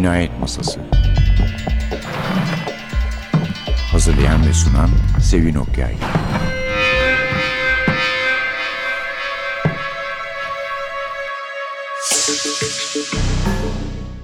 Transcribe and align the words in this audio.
Cinayet 0.00 0.40
Masası. 0.40 0.80
Hazırlayan 3.92 4.46
ve 4.46 4.52
sunan 4.52 4.90
Sevin 5.22 5.54
Okyay. 5.54 5.94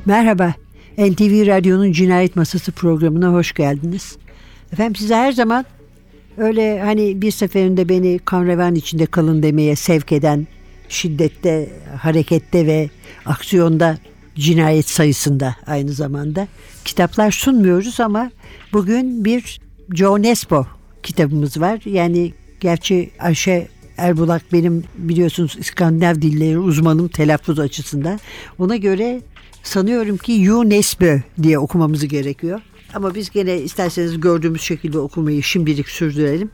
Merhaba, 0.06 0.54
NTV 0.98 1.46
Radyo'nun 1.46 1.92
Cinayet 1.92 2.36
Masası 2.36 2.72
programına 2.72 3.32
hoş 3.32 3.52
geldiniz. 3.52 4.16
Efendim 4.72 4.96
size 4.96 5.14
her 5.14 5.32
zaman 5.32 5.64
öyle 6.36 6.80
hani 6.80 7.22
bir 7.22 7.30
seferinde 7.30 7.88
beni 7.88 8.18
kan 8.18 8.46
revan 8.46 8.74
içinde 8.74 9.06
kalın 9.06 9.42
demeye 9.42 9.76
sevk 9.76 10.12
eden 10.12 10.46
şiddette, 10.88 11.68
harekette 11.98 12.66
ve 12.66 12.90
aksiyonda 13.26 13.98
cinayet 14.36 14.88
sayısında 14.88 15.56
aynı 15.66 15.92
zamanda 15.92 16.48
kitaplar 16.84 17.30
sunmuyoruz 17.30 18.00
ama 18.00 18.30
bugün 18.72 19.24
bir 19.24 19.60
Joe 19.94 20.22
Nesbo 20.22 20.66
kitabımız 21.02 21.60
var. 21.60 21.80
Yani 21.84 22.34
gerçi 22.60 23.10
Ayşe 23.18 23.68
Erbulak 23.96 24.42
benim 24.52 24.84
biliyorsunuz 24.98 25.56
İskandinav 25.58 26.14
dilleri 26.14 26.58
uzmanım 26.58 27.08
telaffuz 27.08 27.58
açısından. 27.58 28.20
Ona 28.58 28.76
göre 28.76 29.20
sanıyorum 29.62 30.16
ki 30.16 30.52
UNESCO 30.52 31.06
diye 31.42 31.58
okumamız 31.58 32.08
gerekiyor. 32.08 32.60
Ama 32.94 33.14
biz 33.14 33.30
gene 33.30 33.60
isterseniz 33.60 34.20
gördüğümüz 34.20 34.62
şekilde 34.62 34.98
okumayı 34.98 35.42
şimdilik 35.42 35.88
sürdürelim. 35.88 36.50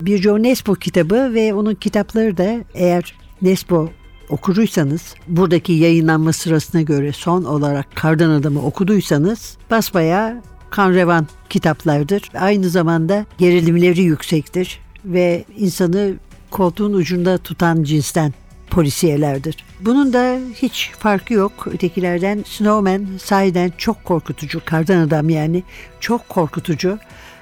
Bir 0.00 0.22
Joe 0.22 0.42
Nesbo 0.42 0.74
kitabı 0.74 1.34
ve 1.34 1.54
onun 1.54 1.74
kitapları 1.74 2.36
da 2.36 2.56
eğer 2.74 3.14
Nesbo 3.42 3.90
okuruysanız 4.28 5.14
buradaki 5.28 5.72
yayınlanma 5.72 6.32
sırasına 6.32 6.82
göre 6.82 7.12
son 7.12 7.44
olarak 7.44 7.96
Kardan 7.96 8.30
Adam'ı 8.30 8.62
okuduysanız 8.66 9.56
basbaya 9.70 10.42
kan 10.70 10.92
revan 10.92 11.26
kitaplardır. 11.50 12.30
Aynı 12.40 12.68
zamanda 12.68 13.26
gerilimleri 13.38 14.02
yüksektir 14.02 14.80
ve 15.04 15.44
insanı 15.56 16.14
koltuğun 16.50 16.92
ucunda 16.92 17.38
tutan 17.38 17.82
cinsten 17.82 18.34
polisiyelerdir. 18.70 19.56
Bunun 19.80 20.12
da 20.12 20.38
hiç 20.54 20.92
farkı 20.98 21.34
yok. 21.34 21.66
Ötekilerden 21.66 22.44
Snowman 22.48 23.06
sahiden 23.22 23.72
çok 23.78 24.04
korkutucu. 24.04 24.60
Kardan 24.64 24.98
adam 24.98 25.30
yani 25.30 25.62
çok 26.00 26.28
korkutucu. 26.28 26.98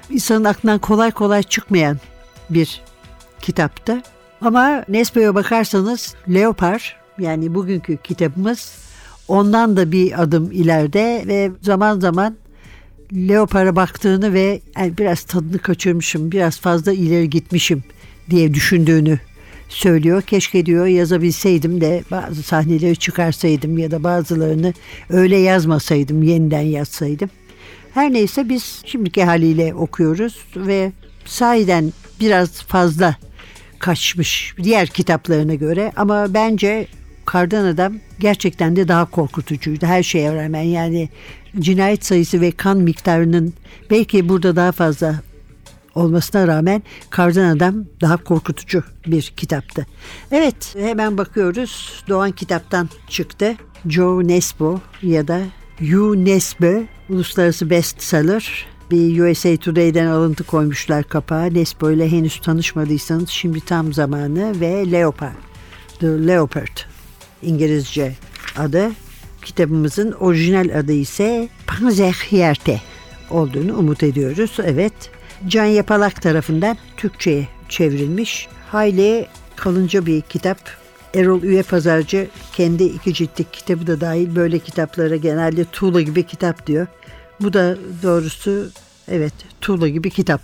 İnsanın 0.09 0.43
aklından 0.43 0.79
kolay 0.79 1.11
kolay 1.11 1.43
çıkmayan 1.43 1.97
bir 2.49 2.81
kitaptı. 3.41 4.01
Ama 4.43 4.85
Nesbo'ya 4.89 5.35
bakarsanız 5.35 6.15
Leopar 6.33 6.95
yani 7.19 7.55
bugünkü 7.55 7.97
kitabımız 7.97 8.75
ondan 9.27 9.77
da 9.77 9.91
bir 9.91 10.21
adım 10.21 10.51
ileride 10.51 11.23
ve 11.27 11.51
zaman 11.61 11.99
zaman 11.99 12.35
Leopar'a 13.13 13.75
baktığını 13.75 14.33
ve 14.33 14.61
yani 14.77 14.97
biraz 14.97 15.23
tadını 15.23 15.59
kaçırmışım, 15.59 16.31
biraz 16.31 16.59
fazla 16.59 16.93
ileri 16.93 17.29
gitmişim 17.29 17.83
diye 18.29 18.53
düşündüğünü 18.53 19.19
söylüyor. 19.69 20.21
Keşke 20.21 20.65
diyor 20.65 20.85
yazabilseydim 20.85 21.81
de 21.81 22.03
bazı 22.11 22.43
sahneleri 22.43 22.95
çıkarsaydım 22.95 23.77
ya 23.77 23.91
da 23.91 24.03
bazılarını 24.03 24.73
öyle 25.09 25.37
yazmasaydım, 25.37 26.23
yeniden 26.23 26.61
yazsaydım. 26.61 27.29
Her 27.93 28.13
neyse 28.13 28.49
biz 28.49 28.81
şimdiki 28.85 29.23
haliyle 29.23 29.73
okuyoruz 29.73 30.45
ve 30.55 30.91
sahiden 31.25 31.93
biraz 32.19 32.63
fazla 32.63 33.15
kaçmış 33.83 34.55
diğer 34.63 34.87
kitaplarına 34.87 35.55
göre 35.55 35.91
ama 35.95 36.33
bence 36.33 36.87
Kardan 37.25 37.65
Adam 37.65 37.93
gerçekten 38.19 38.75
de 38.75 38.87
daha 38.87 39.05
korkutucuydu 39.05 39.85
her 39.85 40.03
şeye 40.03 40.35
rağmen 40.35 40.61
yani 40.61 41.09
cinayet 41.59 42.05
sayısı 42.05 42.41
ve 42.41 42.51
kan 42.51 42.77
miktarının 42.77 43.53
belki 43.89 44.29
burada 44.29 44.55
daha 44.55 44.71
fazla 44.71 45.21
olmasına 45.95 46.47
rağmen 46.47 46.83
Kardan 47.09 47.57
Adam 47.57 47.75
daha 48.01 48.17
korkutucu 48.17 48.83
bir 49.07 49.33
kitaptı. 49.37 49.85
Evet 50.31 50.75
hemen 50.79 51.17
bakıyoruz 51.17 52.03
Doğan 52.09 52.31
kitaptan 52.31 52.89
çıktı. 53.09 53.55
Joe 53.87 54.27
Nesbo 54.27 54.79
ya 55.01 55.27
da 55.27 55.41
UNESCO 55.81 56.83
uluslararası 57.09 57.69
bestseller 57.69 58.65
bir 58.93 59.19
USA 59.19 59.57
Today'den 59.57 60.05
alıntı 60.05 60.43
koymuşlar 60.43 61.03
kapağa. 61.03 61.43
Nesbo 61.43 61.91
ile 61.91 62.11
henüz 62.11 62.41
tanışmadıysanız 62.41 63.29
şimdi 63.29 63.61
tam 63.61 63.93
zamanı 63.93 64.59
ve 64.61 64.91
Leopard. 64.91 65.33
The 65.99 66.07
Leopard 66.07 66.77
İngilizce 67.41 68.15
adı. 68.57 68.91
Kitabımızın 69.45 70.11
orijinal 70.11 70.79
adı 70.79 70.91
ise 70.91 71.49
Panzerhierte 71.67 72.81
olduğunu 73.29 73.77
umut 73.77 74.03
ediyoruz. 74.03 74.57
Evet, 74.63 74.93
Can 75.47 75.65
Yapalak 75.65 76.21
tarafından 76.21 76.77
Türkçe'ye 76.97 77.47
çevrilmiş. 77.69 78.47
Hayli 78.67 79.27
kalınca 79.55 80.05
bir 80.05 80.21
kitap. 80.21 80.57
Erol 81.15 81.43
Üye 81.43 81.63
Pazarcı 81.63 82.27
kendi 82.53 82.83
iki 82.83 83.13
ciltlik 83.13 83.53
kitabı 83.53 83.87
da 83.87 84.01
dahil 84.01 84.35
böyle 84.35 84.59
kitaplara 84.59 85.15
genelde 85.15 85.65
tuğla 85.65 86.01
gibi 86.01 86.23
kitap 86.23 86.67
diyor. 86.67 86.87
Bu 87.41 87.53
da 87.53 87.77
doğrusu 88.03 88.69
evet 89.07 89.33
tuğla 89.61 89.87
gibi 89.87 90.09
kitap. 90.09 90.41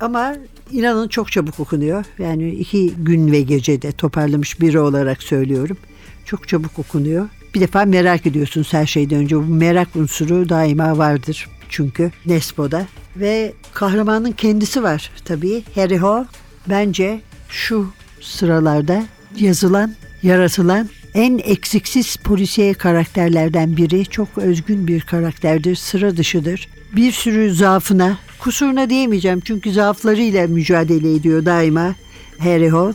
Ama 0.00 0.34
inanın 0.72 1.08
çok 1.08 1.32
çabuk 1.32 1.60
okunuyor. 1.60 2.04
Yani 2.18 2.50
iki 2.50 2.94
gün 2.94 3.32
ve 3.32 3.40
gecede 3.40 3.92
toparlamış 3.92 4.60
biri 4.60 4.80
olarak 4.80 5.22
söylüyorum. 5.22 5.76
Çok 6.24 6.48
çabuk 6.48 6.78
okunuyor. 6.78 7.28
Bir 7.54 7.60
defa 7.60 7.84
merak 7.84 8.26
ediyorsunuz 8.26 8.72
her 8.72 8.86
şeyden 8.86 9.18
önce. 9.18 9.36
Bu 9.36 9.42
merak 9.42 9.96
unsuru 9.96 10.48
daima 10.48 10.98
vardır 10.98 11.48
çünkü 11.68 12.10
Nesbo'da. 12.26 12.86
Ve 13.16 13.52
kahramanın 13.74 14.32
kendisi 14.32 14.82
var 14.82 15.10
tabii. 15.24 15.62
Harry 15.74 15.96
Hall 15.96 16.24
bence 16.68 17.20
şu 17.48 17.90
sıralarda 18.20 19.04
yazılan, 19.36 19.94
yaratılan 20.22 20.88
en 21.14 21.38
eksiksiz 21.38 22.16
polisiye 22.16 22.74
karakterlerden 22.74 23.76
biri. 23.76 24.06
Çok 24.06 24.28
özgün 24.36 24.86
bir 24.86 25.00
karakterdir, 25.00 25.76
sıra 25.76 26.16
dışıdır. 26.16 26.68
Bir 26.96 27.12
sürü 27.12 27.54
zaafına, 27.54 28.18
kusuruna 28.38 28.90
diyemeyeceğim 28.90 29.40
çünkü 29.40 29.72
zaaflarıyla 29.72 30.46
mücadele 30.46 31.14
ediyor 31.14 31.44
daima 31.44 31.94
Harry 32.38 32.68
Hall. 32.68 32.92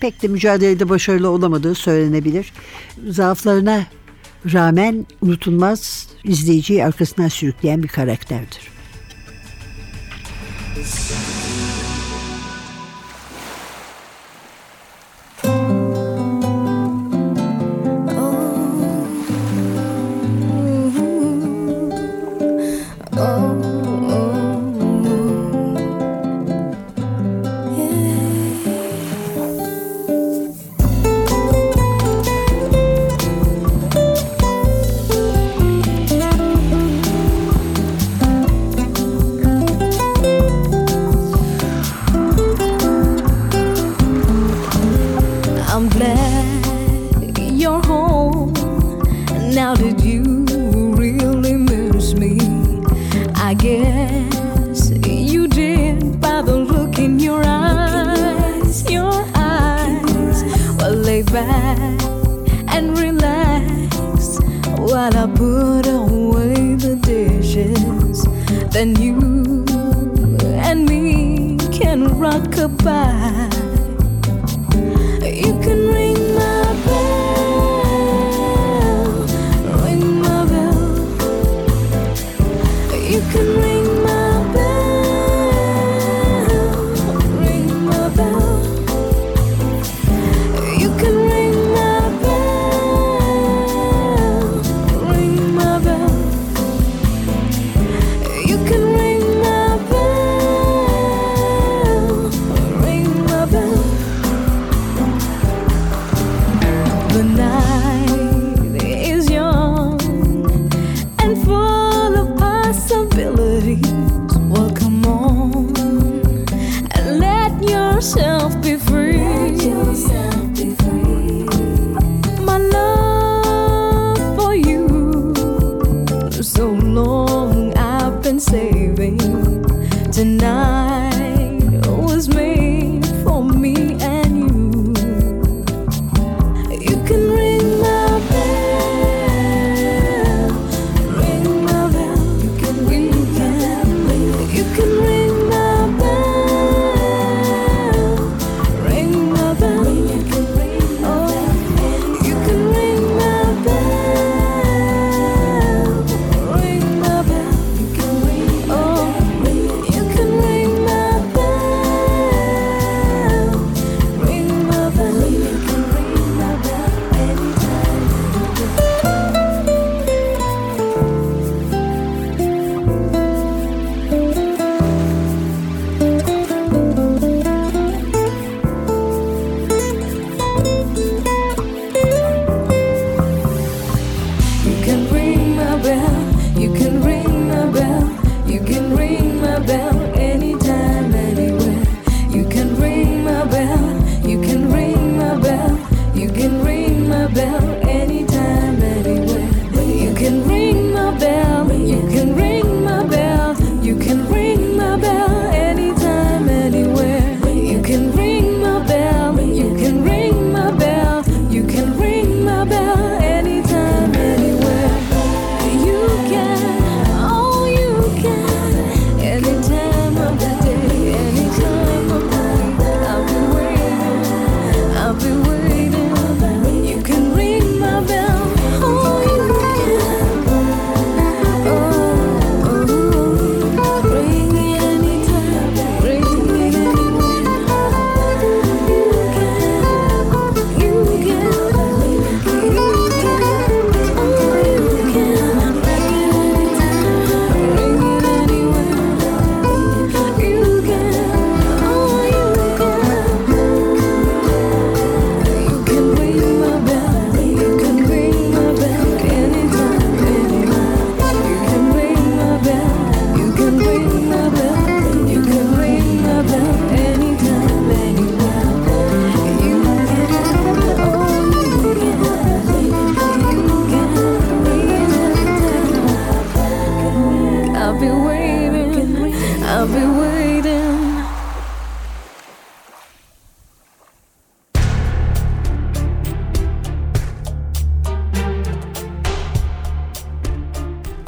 Pek 0.00 0.22
de 0.22 0.28
mücadelede 0.28 0.88
başarılı 0.88 1.30
olamadığı 1.30 1.74
söylenebilir. 1.74 2.52
Zaaflarına 3.08 3.86
rağmen 4.52 5.06
unutulmaz 5.22 6.08
izleyiciyi 6.24 6.84
arkasına 6.84 7.30
sürükleyen 7.30 7.82
bir 7.82 7.88
karakterdir. 7.88 8.72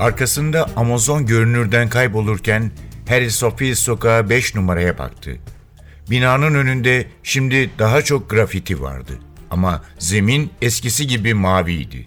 Arkasında 0.05 0.67
Amazon 0.77 1.27
görünürden 1.27 1.89
kaybolurken 1.89 2.71
Harry 3.09 3.31
Sophie 3.31 3.75
sokağa 3.75 4.31
5 4.31 4.55
numaraya 4.55 4.99
baktı. 4.99 5.37
Binanın 6.11 6.55
önünde 6.55 7.07
şimdi 7.23 7.71
daha 7.79 8.03
çok 8.03 8.31
grafiti 8.31 8.83
vardı 8.83 9.19
ama 9.51 9.83
zemin 9.99 10.51
eskisi 10.63 11.07
gibi 11.07 11.35
maviydi. 11.35 12.05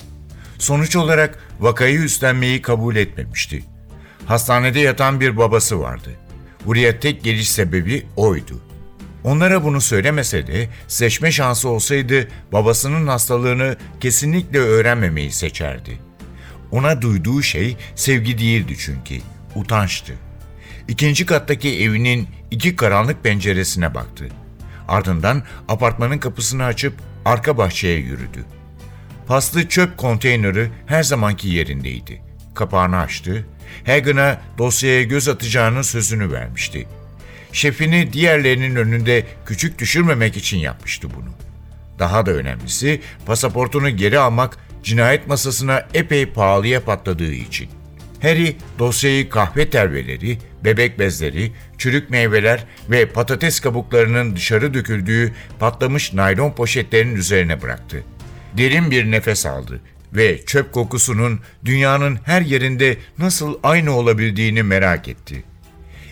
Sonuç 0.58 0.96
olarak 0.96 1.40
vakayı 1.60 2.00
üstlenmeyi 2.00 2.62
kabul 2.62 2.96
etmemişti. 2.96 3.64
Hastanede 4.26 4.80
yatan 4.80 5.20
bir 5.20 5.38
babası 5.38 5.80
vardı. 5.80 6.10
Buraya 6.66 7.00
tek 7.00 7.24
geliş 7.24 7.52
sebebi 7.52 8.06
oydu. 8.16 8.62
Onlara 9.24 9.64
bunu 9.64 9.82
söylemese 9.82 10.48
de 10.48 10.70
seçme 10.88 11.32
şansı 11.32 11.70
olsaydı 11.70 12.28
babasının 12.52 13.08
hastalığını 13.08 13.78
kesinlikle 14.00 14.60
öğrenmemeyi 14.60 15.32
seçerdi. 15.32 16.07
Ona 16.72 17.02
duyduğu 17.02 17.42
şey 17.42 17.78
sevgi 17.96 18.38
değildi 18.38 18.76
çünkü, 18.80 19.16
utançtı. 19.56 20.14
İkinci 20.88 21.26
kattaki 21.26 21.82
evinin 21.82 22.28
iki 22.52 22.76
karanlık 22.76 23.24
penceresine 23.24 23.96
baktı. 23.96 24.28
Ardından 24.88 25.44
apartmanın 25.68 26.18
kapısını 26.18 26.64
açıp 26.64 26.94
arka 27.26 27.58
bahçeye 27.58 27.98
yürüdü. 27.98 28.46
Paslı 29.28 29.68
çöp 29.68 29.98
konteyneri 29.98 30.70
her 30.86 31.04
zamanki 31.04 31.48
yerindeydi. 31.48 32.22
Kapağını 32.56 32.98
açtı. 32.98 33.46
Hagen'a 33.86 34.42
dosyaya 34.58 35.04
göz 35.04 35.28
atacağının 35.28 35.82
sözünü 35.82 36.32
vermişti. 36.32 36.88
Şefini 37.52 38.14
diğerlerinin 38.14 38.76
önünde 38.76 39.26
küçük 39.46 39.80
düşürmemek 39.80 40.38
için 40.38 40.58
yapmıştı 40.58 41.08
bunu. 41.16 41.30
Daha 42.00 42.26
da 42.26 42.32
önemlisi 42.32 43.02
pasaportunu 43.26 43.90
geri 43.90 44.20
almak 44.20 44.58
cinayet 44.88 45.28
masasına 45.28 45.88
epey 45.94 46.26
pahalıya 46.26 46.84
patladığı 46.84 47.34
için. 47.34 47.70
Harry 48.22 48.56
dosyayı 48.80 49.30
kahve 49.30 49.70
terveleri, 49.70 50.38
bebek 50.64 51.00
bezleri, 51.00 51.52
çürük 51.78 52.10
meyveler 52.10 52.66
ve 52.90 53.06
patates 53.06 53.60
kabuklarının 53.60 54.36
dışarı 54.36 54.74
döküldüğü 54.74 55.34
patlamış 55.60 56.14
naylon 56.14 56.52
poşetlerin 56.52 57.16
üzerine 57.16 57.62
bıraktı. 57.62 58.04
Derin 58.58 58.92
bir 58.92 59.12
nefes 59.12 59.46
aldı 59.46 59.82
ve 60.14 60.46
çöp 60.46 60.74
kokusunun 60.74 61.40
dünyanın 61.66 62.20
her 62.24 62.42
yerinde 62.42 62.98
nasıl 63.18 63.60
aynı 63.64 63.92
olabildiğini 63.92 64.64
merak 64.64 65.08
etti. 65.08 65.44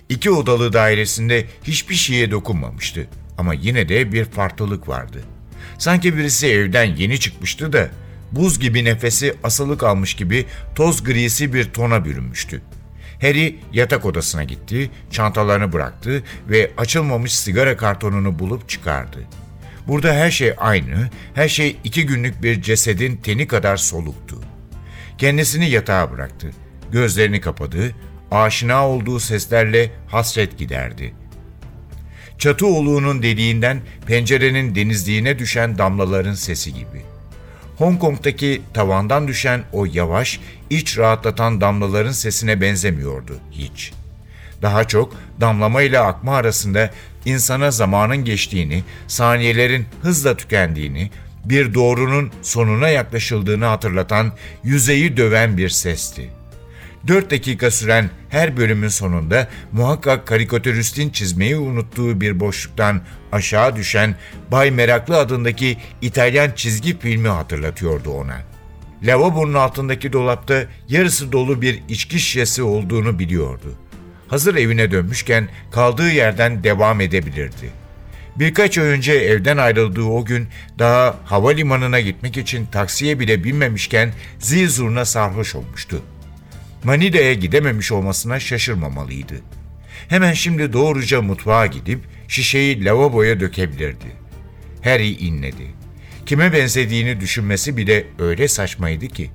İki 0.09 0.31
odalı 0.31 0.73
dairesinde 0.73 1.45
hiçbir 1.63 1.95
şeye 1.95 2.31
dokunmamıştı 2.31 3.07
ama 3.37 3.53
yine 3.53 3.89
de 3.89 4.11
bir 4.11 4.25
farklılık 4.25 4.87
vardı. 4.87 5.21
Sanki 5.77 6.17
birisi 6.17 6.47
evden 6.47 6.95
yeni 6.95 7.19
çıkmıştı 7.19 7.73
da 7.73 7.89
buz 8.35 8.59
gibi 8.59 8.85
nefesi 8.85 9.35
asılı 9.43 9.77
kalmış 9.77 10.13
gibi 10.13 10.45
toz 10.75 11.03
grisi 11.03 11.53
bir 11.53 11.73
tona 11.73 12.05
bürünmüştü. 12.05 12.61
Harry 13.21 13.59
yatak 13.73 14.05
odasına 14.05 14.43
gitti, 14.43 14.91
çantalarını 15.11 15.73
bıraktı 15.73 16.23
ve 16.49 16.71
açılmamış 16.77 17.35
sigara 17.35 17.77
kartonunu 17.77 18.39
bulup 18.39 18.69
çıkardı. 18.69 19.19
Burada 19.87 20.13
her 20.13 20.31
şey 20.31 20.53
aynı, 20.57 21.09
her 21.33 21.49
şey 21.49 21.77
iki 21.83 22.05
günlük 22.05 22.43
bir 22.43 22.61
cesedin 22.61 23.17
teni 23.17 23.47
kadar 23.47 23.77
soluktu. 23.77 24.41
Kendisini 25.17 25.69
yatağa 25.69 26.11
bıraktı. 26.11 26.51
Gözlerini 26.91 27.41
kapadı, 27.41 27.95
aşina 28.31 28.87
olduğu 28.87 29.19
seslerle 29.19 29.91
hasret 30.07 30.57
giderdi. 30.57 31.13
Çatı 32.37 32.65
oluğunun 32.67 33.23
deliğinden 33.23 33.81
pencerenin 34.07 34.75
denizliğine 34.75 35.39
düşen 35.39 35.77
damlaların 35.77 36.33
sesi 36.33 36.73
gibi. 36.73 37.14
Hong 37.77 37.99
Kong'daki 37.99 38.61
tavandan 38.73 39.27
düşen 39.27 39.63
o 39.73 39.85
yavaş, 39.85 40.39
iç 40.69 40.97
rahatlatan 40.97 41.61
damlaların 41.61 42.11
sesine 42.11 42.61
benzemiyordu 42.61 43.39
hiç. 43.51 43.91
Daha 44.61 44.83
çok 44.83 45.13
damlama 45.41 45.81
ile 45.81 45.99
akma 45.99 46.35
arasında 46.35 46.91
insana 47.25 47.71
zamanın 47.71 48.17
geçtiğini, 48.17 48.83
saniyelerin 49.07 49.85
hızla 50.01 50.37
tükendiğini, 50.37 51.11
bir 51.45 51.73
doğrunun 51.73 52.31
sonuna 52.41 52.89
yaklaşıldığını 52.89 53.65
hatırlatan, 53.65 54.31
yüzeyi 54.63 55.17
döven 55.17 55.57
bir 55.57 55.69
sesti. 55.69 56.29
4 57.07 57.31
dakika 57.31 57.71
süren 57.71 58.09
her 58.29 58.57
bölümün 58.57 58.87
sonunda 58.87 59.47
muhakkak 59.71 60.27
karikatüristin 60.27 61.09
çizmeyi 61.09 61.57
unuttuğu 61.57 62.21
bir 62.21 62.39
boşluktan 62.39 63.01
aşağı 63.31 63.75
düşen 63.75 64.15
Bay 64.51 64.71
Meraklı 64.71 65.17
adındaki 65.17 65.77
İtalyan 66.01 66.51
çizgi 66.55 66.99
filmi 66.99 67.27
hatırlatıyordu 67.27 68.09
ona. 68.11 68.37
Lavabonun 69.03 69.53
altındaki 69.53 70.13
dolapta 70.13 70.63
yarısı 70.89 71.31
dolu 71.31 71.61
bir 71.61 71.81
içki 71.89 72.19
şişesi 72.19 72.63
olduğunu 72.63 73.19
biliyordu. 73.19 73.75
Hazır 74.27 74.55
evine 74.55 74.91
dönmüşken 74.91 75.49
kaldığı 75.71 76.11
yerden 76.11 76.63
devam 76.63 77.01
edebilirdi. 77.01 77.69
Birkaç 78.35 78.77
ay 78.77 78.85
önce 78.85 79.13
evden 79.13 79.57
ayrıldığı 79.57 80.03
o 80.03 80.25
gün 80.25 80.47
daha 80.79 81.15
havalimanına 81.25 81.99
gitmek 81.99 82.37
için 82.37 82.65
taksiye 82.65 83.19
bile 83.19 83.43
binmemişken 83.43 84.13
zil 84.39 84.69
zurna 84.69 85.05
sarhoş 85.05 85.55
olmuştu. 85.55 86.01
Manila'ya 86.85 87.33
gidememiş 87.33 87.91
olmasına 87.91 88.39
şaşırmamalıydı. 88.39 89.33
Hemen 90.07 90.33
şimdi 90.33 90.73
doğruca 90.73 91.21
mutfağa 91.21 91.65
gidip 91.65 91.99
şişeyi 92.27 92.85
lavaboya 92.85 93.39
dökebilirdi. 93.39 94.05
Harry 94.83 95.11
inledi. 95.11 95.67
Kime 96.25 96.53
benzediğini 96.53 97.19
düşünmesi 97.19 97.77
bile 97.77 98.07
öyle 98.19 98.47
saçmaydı 98.47 99.07
ki. 99.07 99.31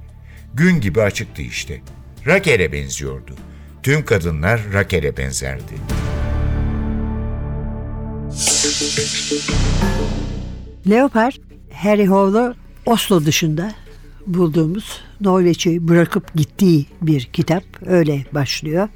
Gün 0.54 0.80
gibi 0.80 1.02
açıktı 1.02 1.42
işte. 1.42 1.80
Rakel'e 2.26 2.72
benziyordu. 2.72 3.34
Tüm 3.82 4.04
kadınlar 4.04 4.60
Rakel'e 4.72 5.16
benzerdi. 5.16 5.74
Leopard, 10.90 11.32
Harry 11.72 12.06
Hall'u 12.06 12.54
Oslo 12.86 13.24
dışında 13.24 13.74
bulduğumuz 14.26 15.00
Norveç'i 15.20 15.88
bırakıp 15.88 16.34
gittiği 16.34 16.86
bir 17.02 17.24
kitap 17.24 17.64
öyle 17.86 18.24
başlıyor 18.32 18.88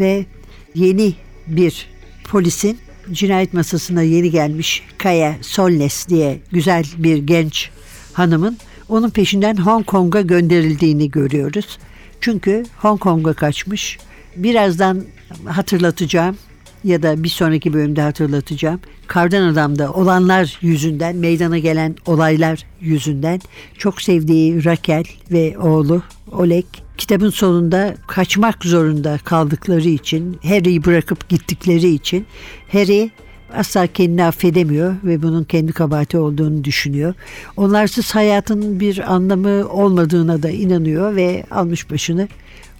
ve 0.00 0.26
yeni 0.74 1.14
bir 1.46 1.86
polisin 2.24 2.78
cinayet 3.12 3.54
masasına 3.54 4.02
yeni 4.02 4.30
gelmiş 4.30 4.82
Kaya 4.98 5.36
Solnes 5.40 6.08
diye 6.08 6.40
güzel 6.52 6.84
bir 6.98 7.18
genç 7.18 7.70
hanımın 8.12 8.58
onun 8.88 9.10
peşinden 9.10 9.56
Hong 9.56 9.86
Kong'a 9.86 10.20
gönderildiğini 10.20 11.10
görüyoruz. 11.10 11.78
Çünkü 12.20 12.64
Hong 12.76 13.00
Kong'a 13.00 13.32
kaçmış. 13.32 13.98
Birazdan 14.36 15.04
hatırlatacağım 15.44 16.36
ya 16.84 17.02
da 17.02 17.22
bir 17.22 17.28
sonraki 17.28 17.72
bölümde 17.72 18.02
hatırlatacağım. 18.02 18.80
Kardan 19.06 19.42
Adam'da 19.42 19.92
olanlar 19.92 20.58
yüzünden, 20.60 21.16
meydana 21.16 21.58
gelen 21.58 21.96
olaylar 22.06 22.66
yüzünden 22.80 23.40
çok 23.78 24.02
sevdiği 24.02 24.64
Raquel 24.64 25.04
ve 25.32 25.58
oğlu 25.58 26.02
Oleg 26.32 26.64
kitabın 26.98 27.30
sonunda 27.30 27.94
kaçmak 28.06 28.64
zorunda 28.64 29.18
kaldıkları 29.24 29.88
için, 29.88 30.38
Harry'i 30.42 30.84
bırakıp 30.84 31.28
gittikleri 31.28 31.88
için 31.88 32.26
Harry 32.72 33.10
asla 33.52 33.86
kendini 33.86 34.24
affedemiyor 34.24 34.94
ve 35.04 35.22
bunun 35.22 35.44
kendi 35.44 35.72
kabahati 35.72 36.18
olduğunu 36.18 36.64
düşünüyor. 36.64 37.14
Onlarsız 37.56 38.14
hayatın 38.14 38.80
bir 38.80 39.14
anlamı 39.14 39.68
olmadığına 39.68 40.42
da 40.42 40.50
inanıyor 40.50 41.16
ve 41.16 41.44
almış 41.50 41.90
başını 41.90 42.28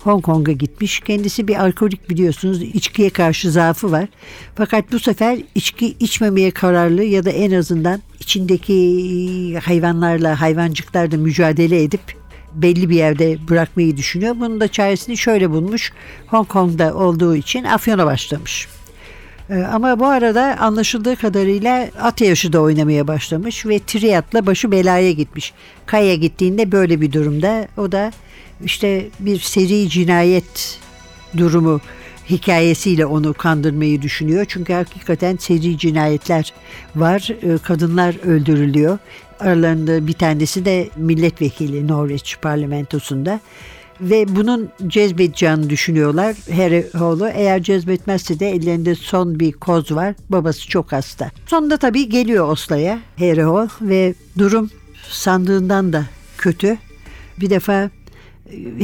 Hong 0.01 0.25
Kong'a 0.25 0.53
gitmiş. 0.53 1.01
Kendisi 1.01 1.49
bir 1.49 1.63
alkolik 1.63 2.11
biliyorsunuz. 2.11 2.63
İçkiye 2.63 3.11
karşı 3.11 3.51
zaafı 3.51 3.93
var. 3.93 4.09
Fakat 4.55 4.93
bu 4.93 4.99
sefer 4.99 5.39
içki 5.55 5.97
içmemeye 6.01 6.51
kararlı 6.51 7.05
ya 7.05 7.25
da 7.25 7.31
en 7.31 7.51
azından 7.51 8.03
içindeki 8.21 9.59
hayvanlarla, 9.65 10.41
hayvancıklarla 10.41 11.17
mücadele 11.17 11.83
edip 11.83 12.01
belli 12.55 12.91
bir 12.91 12.97
yerde 12.97 13.39
bırakmayı 13.49 13.97
düşünüyor. 13.97 14.35
Bunun 14.41 14.61
da 14.61 14.69
çaresini 14.69 15.17
şöyle 15.17 15.51
bulmuş. 15.51 15.93
Hong 16.27 16.49
Kong'da 16.49 16.95
olduğu 16.95 17.37
için 17.37 17.65
Afyon'a 17.65 18.07
başlamış. 18.07 18.69
Ama 19.73 20.01
bu 20.01 20.07
arada 20.07 20.57
anlaşıldığı 20.61 21.17
kadarıyla 21.17 21.89
at 22.01 22.21
yarışı 22.21 22.53
da 22.53 22.61
oynamaya 22.61 23.09
başlamış 23.09 23.67
ve 23.67 23.79
triyatla 23.79 24.47
başı 24.47 24.73
belaya 24.73 25.13
gitmiş. 25.13 25.53
Kaya 25.87 26.15
gittiğinde 26.15 26.73
böyle 26.73 27.01
bir 27.01 27.13
durumda 27.13 27.69
o 27.77 27.93
da 27.93 28.13
işte 28.65 29.09
bir 29.21 29.39
seri 29.41 29.89
cinayet 29.89 30.79
durumu 31.37 31.81
hikayesiyle 32.31 33.07
onu 33.07 33.35
kandırmayı 33.35 34.03
düşünüyor. 34.03 34.45
Çünkü 34.49 34.73
hakikaten 34.73 35.37
seri 35.37 35.79
cinayetler 35.79 36.53
var. 36.97 37.31
Ee, 37.43 37.59
Kadınlar 37.59 38.17
öldürülüyor. 38.27 38.99
Aralarında 39.41 40.07
bir 40.07 40.13
tanesi 40.13 40.65
de 40.65 40.89
milletvekili 40.97 41.89
Norveç 41.89 42.37
parlamentosunda 42.43 43.41
ve 44.01 44.37
bunun 44.37 44.69
cezbedeceğini 44.87 45.71
düşünüyorlar 45.71 46.37
Harry 46.57 46.91
Hall'u. 46.93 47.29
Eğer 47.29 47.63
cezbetmezse 47.63 48.41
de 48.41 48.51
ellerinde 48.51 48.95
son 48.95 49.41
bir 49.41 49.53
koz 49.53 49.93
var. 49.93 50.15
Babası 50.29 50.69
çok 50.69 50.93
hasta. 50.93 51.31
Sonunda 51.47 51.77
tabii 51.77 52.09
geliyor 52.09 52.49
Oslo'ya 52.49 52.99
Harry 53.19 53.43
Hall 53.43 53.69
ve 53.81 54.15
durum 54.39 54.71
sandığından 55.11 55.93
da 55.93 56.05
kötü. 56.39 56.79
Bir 57.41 57.51
defa 57.51 57.83
e, 57.83 57.91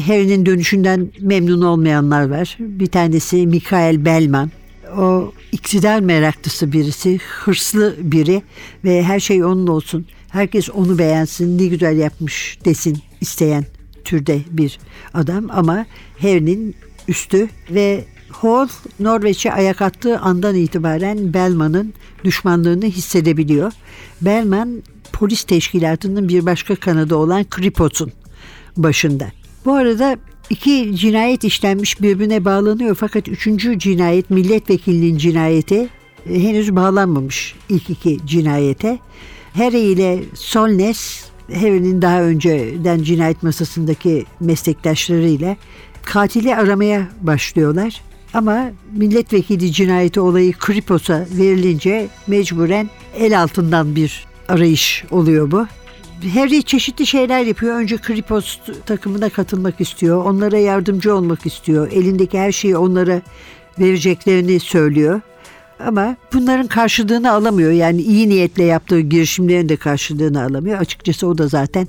Harry'nin 0.06 0.46
dönüşünden 0.46 1.08
memnun 1.20 1.62
olmayanlar 1.62 2.28
var. 2.30 2.56
Bir 2.58 2.86
tanesi 2.86 3.46
Mikael 3.46 4.04
Bellman. 4.04 4.50
O 4.98 5.32
iktidar 5.52 6.00
meraklısı 6.00 6.72
birisi, 6.72 7.18
hırslı 7.18 7.96
biri 7.98 8.42
ve 8.84 9.02
her 9.02 9.20
şey 9.20 9.44
onun 9.44 9.66
olsun. 9.66 10.06
Herkes 10.28 10.70
onu 10.70 10.98
beğensin, 10.98 11.58
ne 11.58 11.66
güzel 11.66 11.98
yapmış 11.98 12.58
desin 12.64 12.98
isteyen 13.20 13.64
türde 14.04 14.40
bir 14.50 14.78
adam 15.14 15.50
ama 15.50 15.86
Harry'nin 16.18 16.74
üstü 17.08 17.48
ve 17.70 18.04
Hall 18.28 18.68
Norveç'e 19.00 19.52
ayak 19.52 19.82
attığı 19.82 20.18
andan 20.18 20.54
itibaren 20.54 21.34
Bellman'ın 21.34 21.94
düşmanlığını 22.24 22.84
hissedebiliyor. 22.84 23.72
Bellman 24.20 24.82
polis 25.12 25.44
teşkilatının 25.44 26.28
bir 26.28 26.46
başka 26.46 26.76
kanadı 26.76 27.16
olan 27.16 27.44
Kripot'un 27.44 28.12
başında. 28.76 29.43
Bu 29.64 29.72
arada 29.72 30.16
iki 30.50 30.96
cinayet 30.96 31.44
işlenmiş 31.44 32.02
birbirine 32.02 32.44
bağlanıyor 32.44 32.94
fakat 32.94 33.28
üçüncü 33.28 33.78
cinayet 33.78 34.30
milletvekilinin 34.30 35.18
cinayeti 35.18 35.88
e, 36.30 36.42
henüz 36.42 36.76
bağlanmamış 36.76 37.54
ilk 37.68 37.90
iki 37.90 38.18
cinayete. 38.26 38.98
Harry 39.54 39.78
ile 39.78 40.24
Solnes 40.34 41.24
Harry'nin 41.54 42.02
daha 42.02 42.22
önceden 42.22 43.02
cinayet 43.02 43.42
masasındaki 43.42 44.24
meslektaşlarıyla 44.40 45.56
katili 46.04 46.56
aramaya 46.56 47.08
başlıyorlar. 47.20 48.00
Ama 48.34 48.70
milletvekili 48.92 49.72
cinayeti 49.72 50.20
olayı 50.20 50.52
Kripos'a 50.52 51.26
verilince 51.38 52.08
mecburen 52.26 52.90
el 53.16 53.42
altından 53.42 53.96
bir 53.96 54.26
arayış 54.48 55.04
oluyor 55.10 55.50
bu. 55.50 55.66
Harry 56.24 56.62
çeşitli 56.62 57.06
şeyler 57.06 57.42
yapıyor. 57.42 57.76
Önce 57.76 57.96
Kripos 57.96 58.58
takımına 58.86 59.28
katılmak 59.28 59.80
istiyor. 59.80 60.24
Onlara 60.24 60.58
yardımcı 60.58 61.14
olmak 61.14 61.46
istiyor. 61.46 61.92
Elindeki 61.92 62.38
her 62.38 62.52
şeyi 62.52 62.76
onlara 62.76 63.22
vereceklerini 63.78 64.60
söylüyor. 64.60 65.20
Ama 65.80 66.16
bunların 66.32 66.66
karşılığını 66.66 67.32
alamıyor. 67.32 67.72
Yani 67.72 68.02
iyi 68.02 68.28
niyetle 68.28 68.64
yaptığı 68.64 69.00
girişimlerin 69.00 69.68
de 69.68 69.76
karşılığını 69.76 70.42
alamıyor. 70.42 70.78
Açıkçası 70.78 71.26
o 71.26 71.38
da 71.38 71.48
zaten 71.48 71.88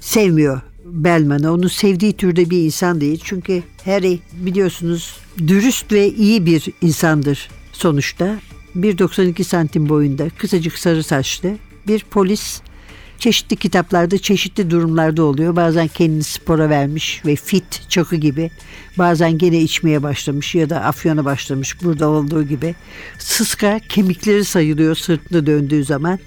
sevmiyor 0.00 0.60
Bellman'ı. 0.84 1.52
Onu 1.52 1.68
sevdiği 1.68 2.12
türde 2.12 2.50
bir 2.50 2.58
insan 2.58 3.00
değil. 3.00 3.20
Çünkü 3.24 3.62
Harry 3.84 4.18
biliyorsunuz 4.32 5.16
dürüst 5.38 5.92
ve 5.92 6.08
iyi 6.08 6.46
bir 6.46 6.68
insandır 6.82 7.50
sonuçta. 7.72 8.38
1.92 8.76 9.44
santim 9.44 9.88
boyunda, 9.88 10.28
kısacık 10.38 10.78
sarı 10.78 11.02
saçlı 11.02 11.50
bir 11.88 12.04
polis 12.10 12.60
çeşitli 13.22 13.56
kitaplarda 13.56 14.18
çeşitli 14.18 14.70
durumlarda 14.70 15.22
oluyor. 15.22 15.56
Bazen 15.56 15.88
kendini 15.88 16.22
spora 16.22 16.70
vermiş 16.70 17.22
ve 17.26 17.36
fit 17.36 17.82
çakı 17.88 18.16
gibi. 18.16 18.50
Bazen 18.98 19.38
gene 19.38 19.60
içmeye 19.60 20.02
başlamış 20.02 20.54
ya 20.54 20.70
da 20.70 20.80
afyona 20.84 21.24
başlamış 21.24 21.82
burada 21.82 22.08
olduğu 22.08 22.42
gibi. 22.42 22.74
Sıska 23.18 23.78
kemikleri 23.88 24.44
sayılıyor 24.44 24.94
sırtını 24.94 25.46
döndüğü 25.46 25.84
zaman. 25.84 26.18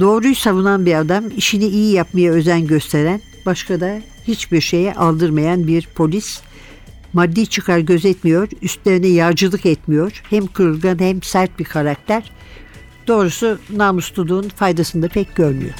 Doğruyu 0.00 0.34
savunan 0.34 0.86
bir 0.86 0.94
adam, 0.94 1.24
işini 1.36 1.66
iyi 1.66 1.92
yapmaya 1.92 2.32
özen 2.32 2.66
gösteren, 2.66 3.20
başka 3.46 3.80
da 3.80 4.00
hiçbir 4.28 4.60
şeye 4.60 4.94
aldırmayan 4.94 5.66
bir 5.66 5.88
polis. 5.94 6.40
Maddi 7.12 7.46
çıkar 7.46 7.78
gözetmiyor, 7.78 8.48
üstlerine 8.62 9.06
yağcılık 9.06 9.66
etmiyor. 9.66 10.22
Hem 10.30 10.46
kırılgan 10.46 10.98
hem 10.98 11.22
sert 11.22 11.58
bir 11.58 11.64
karakter. 11.64 12.32
Doğrusu 13.06 13.58
namusluluğun 13.70 14.48
faydasını 14.48 15.02
da 15.02 15.08
pek 15.08 15.36
görmüyor. 15.36 15.74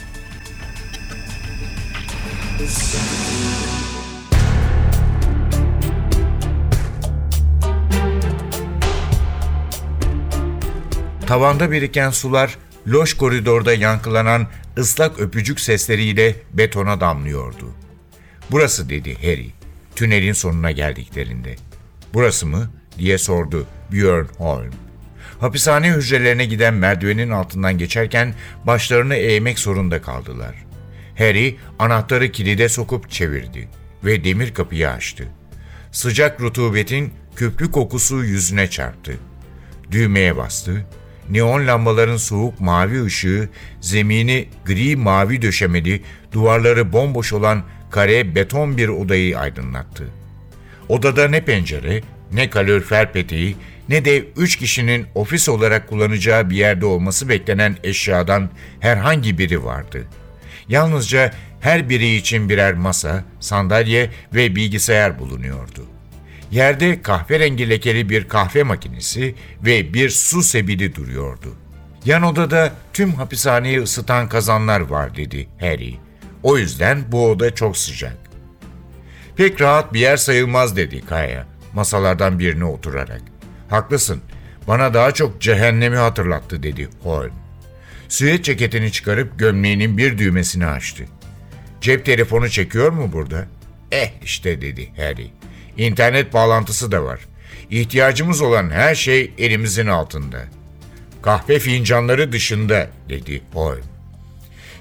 Tavanda 11.27 11.71
biriken 11.71 12.11
sular 12.11 12.59
loş 12.87 13.15
koridorda 13.15 13.75
yankılanan 13.75 14.47
ıslak 14.79 15.21
öpücük 15.21 15.61
sesleriyle 15.61 16.35
betona 16.53 17.01
damlıyordu. 17.01 17.75
Burası 18.51 18.91
dedi 18.91 19.15
Harry, 19.15 19.51
tünelin 19.97 20.33
sonuna 20.33 20.71
geldiklerinde. 20.71 21.57
Burası 22.15 22.47
mı? 22.47 22.71
diye 22.99 23.19
sordu 23.19 23.67
Björn 23.93 24.27
Holm. 24.39 24.71
Hapishane 25.41 25.93
hücrelerine 25.93 26.47
giden 26.47 26.75
merdivenin 26.75 27.31
altından 27.31 27.79
geçerken 27.79 28.35
başlarını 28.65 29.15
eğmek 29.15 29.59
zorunda 29.59 30.03
kaldılar. 30.03 30.66
Harry 31.19 31.57
anahtarı 31.79 32.33
kilide 32.33 32.69
sokup 32.69 33.11
çevirdi 33.11 33.69
ve 34.05 34.25
demir 34.25 34.55
kapıyı 34.55 34.91
açtı. 34.91 35.29
Sıcak 35.93 36.41
rutubetin 36.41 37.13
köprü 37.37 37.71
kokusu 37.71 38.25
yüzüne 38.25 38.71
çarptı. 38.71 39.19
Düğmeye 39.91 40.37
bastı. 40.37 40.87
Neon 41.31 41.67
lambaların 41.67 42.17
soğuk 42.17 42.61
mavi 42.61 43.05
ışığı 43.05 43.49
zemini 43.81 44.49
gri 44.67 44.97
mavi 44.97 45.43
döşemeli, 45.43 46.03
duvarları 46.33 46.93
bomboş 46.93 47.33
olan 47.33 47.63
kare 47.91 48.35
beton 48.35 48.77
bir 48.77 48.89
odayı 48.89 49.39
aydınlattı. 49.39 50.05
Odada 50.89 51.29
ne 51.29 51.45
pencere, 51.45 52.01
ne 52.33 52.51
kalorifer 52.51 53.13
peteği, 53.13 53.57
ne 53.89 54.05
de 54.05 54.25
üç 54.37 54.57
kişinin 54.57 55.07
ofis 55.15 55.49
olarak 55.49 55.89
kullanacağı 55.89 56.51
bir 56.51 56.57
yerde 56.57 56.87
olması 56.87 57.29
beklenen 57.29 57.77
eşyadan 57.85 58.51
herhangi 58.81 59.39
biri 59.39 59.65
vardı. 59.65 60.07
Yalnızca 60.69 61.33
her 61.61 61.89
biri 61.89 62.17
için 62.17 62.49
birer 62.49 62.75
masa, 62.75 63.25
sandalye 63.41 64.11
ve 64.35 64.57
bilgisayar 64.57 65.19
bulunuyordu. 65.19 65.87
Yerde 66.51 67.03
kahverengi 67.03 67.71
lekeli 67.71 68.09
bir 68.09 68.29
kahve 68.29 68.63
makinesi 68.63 69.35
ve 69.65 69.95
bir 69.95 70.11
su 70.11 70.43
sebili 70.43 70.95
duruyordu. 70.95 71.57
Yan 72.05 72.23
odada 72.23 72.73
tüm 72.93 73.13
hapishaneyi 73.13 73.81
ısıtan 73.81 74.29
kazanlar 74.29 74.81
var 74.81 75.17
dedi 75.17 75.49
Harry. 75.61 75.95
O 76.43 76.59
yüzden 76.59 77.05
bu 77.13 77.31
oda 77.31 77.55
çok 77.55 77.77
sıcak. 77.77 78.17
Pek 79.37 79.61
rahat 79.61 79.93
bir 79.93 80.01
yer 80.01 80.17
sayılmaz 80.17 80.77
dedi 80.77 81.01
Kaya 81.07 81.47
masalardan 81.75 82.39
birine 82.39 82.65
oturarak. 82.65 83.23
Haklısın. 83.71 84.21
Bana 84.69 84.95
daha 84.95 85.13
çok 85.13 85.41
cehennemi 85.41 85.97
hatırlattı 85.97 86.63
dedi 86.63 86.89
Holm. 87.03 87.33
Süet 88.09 88.45
ceketini 88.45 88.93
çıkarıp 88.93 89.39
gömleğinin 89.39 89.99
bir 89.99 90.19
düğmesini 90.19 90.67
açtı. 90.67 91.05
Cep 91.81 92.05
telefonu 92.05 92.51
çekiyor 92.51 92.93
mu 92.93 93.13
burada? 93.13 93.47
Eh 93.93 94.11
işte 94.23 94.61
dedi 94.61 94.93
Harry. 94.97 95.31
İnternet 95.77 96.33
bağlantısı 96.33 96.93
da 96.93 97.05
var. 97.05 97.21
İhtiyacımız 97.71 98.43
olan 98.43 98.71
her 98.71 98.95
şey 98.95 99.33
elimizin 99.39 99.87
altında. 99.87 100.45
Kahve 101.23 101.59
fincanları 101.59 102.33
dışında 102.33 102.91
dedi 103.09 103.43
Holm. 103.53 103.83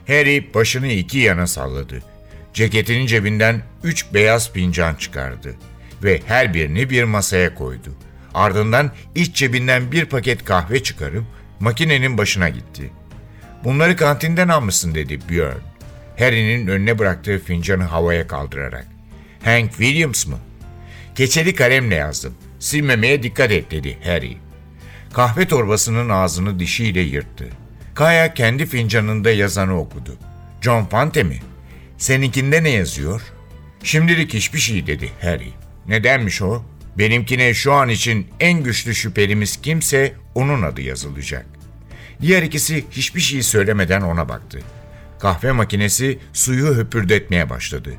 Harry 0.08 0.54
başını 0.54 0.88
iki 0.88 1.18
yana 1.18 1.48
salladı. 1.48 2.04
Ceketinin 2.54 3.08
cebinden 3.08 3.62
üç 3.84 4.14
beyaz 4.14 4.54
fincan 4.54 4.96
çıkardı 4.96 5.56
ve 6.04 6.22
her 6.26 6.54
birini 6.54 6.90
bir 6.90 7.04
masaya 7.04 7.56
koydu. 7.56 7.90
Ardından 8.34 8.92
iç 9.16 9.36
cebinden 9.36 9.92
bir 9.92 10.06
paket 10.06 10.46
kahve 10.46 10.84
çıkarıp 10.84 11.24
makinenin 11.60 12.18
başına 12.18 12.50
gitti. 12.50 12.92
Bunları 13.66 13.96
kantinden 13.96 14.48
almışsın 14.48 14.96
dedi 14.96 15.20
Björn. 15.30 15.58
Harry'nin 16.20 16.68
önüne 16.68 17.00
bıraktığı 17.00 17.40
fincanı 17.40 17.84
havaya 17.84 18.28
kaldırarak. 18.28 18.88
Hank 19.44 19.70
Williams 19.70 20.28
mı? 20.28 20.38
Keçeli 21.16 21.56
kalemle 21.56 21.96
yazdım. 21.96 22.34
Silmemeye 22.60 23.24
dikkat 23.24 23.52
et 23.52 23.72
dedi 23.72 23.98
Harry. 24.04 24.38
Kahve 25.14 25.48
torbasının 25.48 26.10
ağzını 26.10 26.60
dişiyle 26.60 27.02
yırttı. 27.02 27.50
Kaya 27.96 28.34
kendi 28.34 28.66
fincanında 28.66 29.32
yazanı 29.32 29.80
okudu. 29.80 30.18
John 30.62 30.86
Fante 30.86 31.24
mi? 31.24 31.40
Seninkinde 31.98 32.64
ne 32.64 32.70
yazıyor? 32.70 33.22
Şimdilik 33.84 34.34
hiçbir 34.34 34.60
şey 34.60 34.88
dedi 34.88 35.10
Harry. 35.22 35.50
Nedenmiş 35.88 36.42
o? 36.42 36.64
Benimkine 36.98 37.54
şu 37.54 37.74
an 37.74 37.90
için 37.90 38.28
en 38.40 38.64
güçlü 38.64 38.96
şüphelimiz 38.96 39.62
kimse 39.62 40.14
onun 40.36 40.62
adı 40.62 40.82
yazılacak. 40.82 41.46
Diğer 42.22 42.44
ikisi 42.44 42.86
hiçbir 42.92 43.22
şey 43.22 43.44
söylemeden 43.44 44.02
ona 44.02 44.30
baktı. 44.30 44.60
Kahve 45.20 45.52
makinesi 45.52 46.20
suyu 46.34 46.76
höpürdetmeye 46.76 47.50
başladı. 47.50 47.90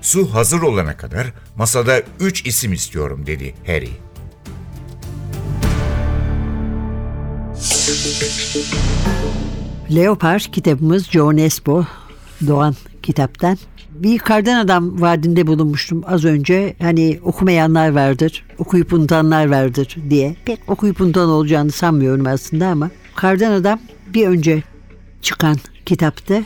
Su 0.00 0.34
hazır 0.34 0.62
olana 0.62 0.96
kadar 0.96 1.32
masada 1.56 2.02
üç 2.20 2.46
isim 2.46 2.72
istiyorum 2.72 3.26
dedi 3.26 3.54
Harry. 3.66 3.90
Leopar 9.94 10.40
kitabımız 10.40 11.10
Joe 11.10 11.36
Nesbo 11.36 11.84
Doğan 12.46 12.74
kitaptan. 13.02 13.58
Bir 13.90 14.18
kardan 14.18 14.64
adam 14.64 15.00
vaadinde 15.00 15.46
bulunmuştum 15.46 16.02
az 16.06 16.24
önce. 16.24 16.76
Hani 16.80 17.20
okumayanlar 17.22 17.90
vardır, 17.90 18.44
okuyup 18.58 18.92
unutanlar 18.92 19.50
vardır 19.50 19.96
diye. 20.10 20.36
Pek 20.44 20.60
okuyup 20.68 21.00
unutan 21.00 21.28
olacağını 21.28 21.70
sanmıyorum 21.70 22.26
aslında 22.26 22.66
ama. 22.66 22.90
Kardan 23.20 23.52
adam 23.52 23.80
bir 24.14 24.26
önce 24.26 24.62
çıkan 25.22 25.56
kitaptı. 25.86 26.42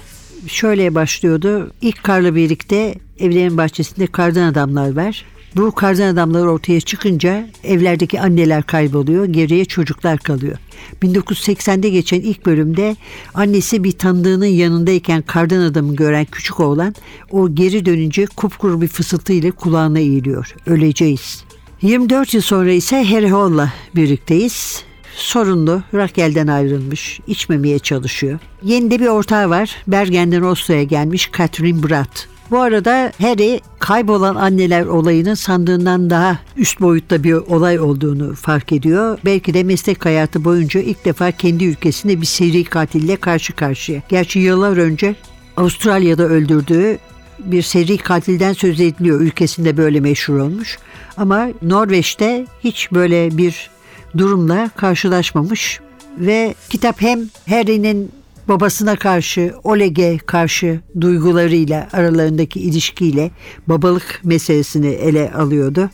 Şöyle 0.47 0.95
başlıyordu. 0.95 1.71
İlk 1.81 2.03
karla 2.03 2.35
birlikte 2.35 2.95
evlerin 3.19 3.57
bahçesinde 3.57 4.07
kardan 4.07 4.43
adamlar 4.43 4.97
var. 4.97 5.25
Bu 5.57 5.73
kardan 5.73 6.13
adamlar 6.13 6.47
ortaya 6.47 6.81
çıkınca 6.81 7.47
evlerdeki 7.65 8.21
anneler 8.21 8.63
kayboluyor, 8.63 9.25
geriye 9.25 9.65
çocuklar 9.65 10.19
kalıyor. 10.19 10.59
1980'de 11.03 11.89
geçen 11.89 12.21
ilk 12.21 12.47
bölümde 12.47 12.97
annesi 13.35 13.85
bir 13.85 13.93
tanıdığının 13.93 14.47
yanındayken 14.47 15.23
kardan 15.23 15.61
adamı 15.61 15.97
gören 15.97 16.25
küçük 16.25 16.61
oğlan 16.61 16.95
o 17.31 17.55
geri 17.55 17.87
dönünce 17.87 18.27
kupkuru 18.27 18.81
bir 18.81 18.89
fısıltıyla 18.89 19.51
kulağına 19.53 19.99
eğiliyor. 19.99 20.55
Öleceğiz. 20.67 21.45
24 21.83 22.35
yıl 22.35 22.43
sonra 22.43 22.73
ise 22.73 23.05
Harry 23.05 23.29
Hall'la 23.29 23.73
birlikteyiz. 23.97 24.85
Sorunlu, 25.17 25.83
Rakel'den 25.95 26.47
ayrılmış, 26.47 27.21
içmemeye 27.27 27.79
çalışıyor. 27.79 28.39
Yeni 28.63 28.91
de 28.91 29.01
bir 29.01 29.07
ortağı 29.07 29.51
var. 29.51 29.77
Bergen'den 29.87 30.43
Oslo'ya 30.43 30.83
gelmiş 30.83 31.31
Catherine 31.39 31.83
Bratt. 31.83 32.29
Bu 32.51 32.61
arada 32.61 33.13
Harry 33.19 33.61
kaybolan 33.79 34.35
anneler 34.35 34.87
olayının 34.87 35.35
sandığından 35.35 36.11
daha 36.11 36.39
üst 36.57 36.81
boyutta 36.81 37.25
bir 37.25 37.33
olay 37.33 37.81
olduğunu 37.81 38.35
fark 38.35 38.73
ediyor. 38.73 39.19
Belki 39.25 39.55
de 39.55 39.63
meslek 39.63 40.05
hayatı 40.05 40.45
boyunca 40.45 40.81
ilk 40.81 41.05
defa 41.05 41.31
kendi 41.33 41.65
ülkesinde 41.65 42.21
bir 42.21 42.27
seri 42.27 42.65
katille 42.65 43.17
karşı 43.17 43.53
karşıya. 43.53 44.03
Gerçi 44.09 44.39
yıllar 44.39 44.77
önce 44.77 45.15
Avustralya'da 45.57 46.23
öldürdüğü 46.23 46.99
bir 47.39 47.63
seri 47.63 47.99
katilden 47.99 48.53
söz 48.53 48.81
ediliyor. 48.81 49.21
Ülkesinde 49.21 49.77
böyle 49.77 50.01
meşhur 50.01 50.39
olmuş. 50.39 50.79
Ama 51.17 51.49
Norveç'te 51.63 52.47
hiç 52.65 52.93
böyle 52.93 53.37
bir 53.37 53.71
durumla 54.17 54.71
karşılaşmamış 54.77 55.81
ve 56.19 56.55
kitap 56.71 57.01
hem 57.01 57.21
Harry'nin 57.49 58.13
babasına 58.49 58.97
karşı, 58.97 59.55
Oleg'e 59.65 60.19
karşı 60.19 60.81
duygularıyla 61.01 61.89
aralarındaki 61.93 62.61
ilişkiyle 62.61 63.31
babalık 63.67 64.21
meselesini 64.25 64.87
ele 64.87 65.33
alıyordu. 65.33 65.91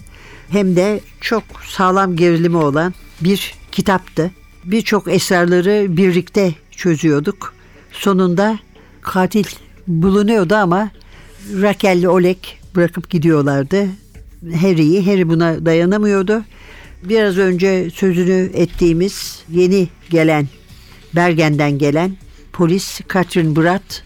Hem 0.49 0.77
de 0.77 1.01
çok 1.21 1.43
sağlam 1.67 2.17
gerilimi 2.17 2.57
olan 2.57 2.95
bir 3.21 3.55
kitaptı. 3.73 4.31
Birçok 4.65 5.09
esrarları 5.09 5.97
birlikte 5.97 6.55
çözüyorduk. 6.71 7.55
Sonunda 7.93 8.59
katil 9.01 9.45
bulunuyordu 9.87 10.55
ama 10.55 10.91
Raquel 11.63 11.97
ile 11.97 12.09
Oleg 12.09 12.39
bırakıp 12.77 13.11
gidiyorlardı. 13.11 13.87
Harry'i, 14.61 15.07
Harry 15.07 15.29
buna 15.29 15.67
dayanamıyordu. 15.67 16.45
Biraz 17.03 17.39
önce 17.39 17.91
sözünü 17.91 18.51
ettiğimiz 18.55 19.43
yeni 19.49 19.89
gelen 20.11 20.49
Bergen'den 21.15 21.79
gelen 21.79 22.17
polis 22.53 23.01
Katrin 23.09 23.57
Bratt 23.57 24.03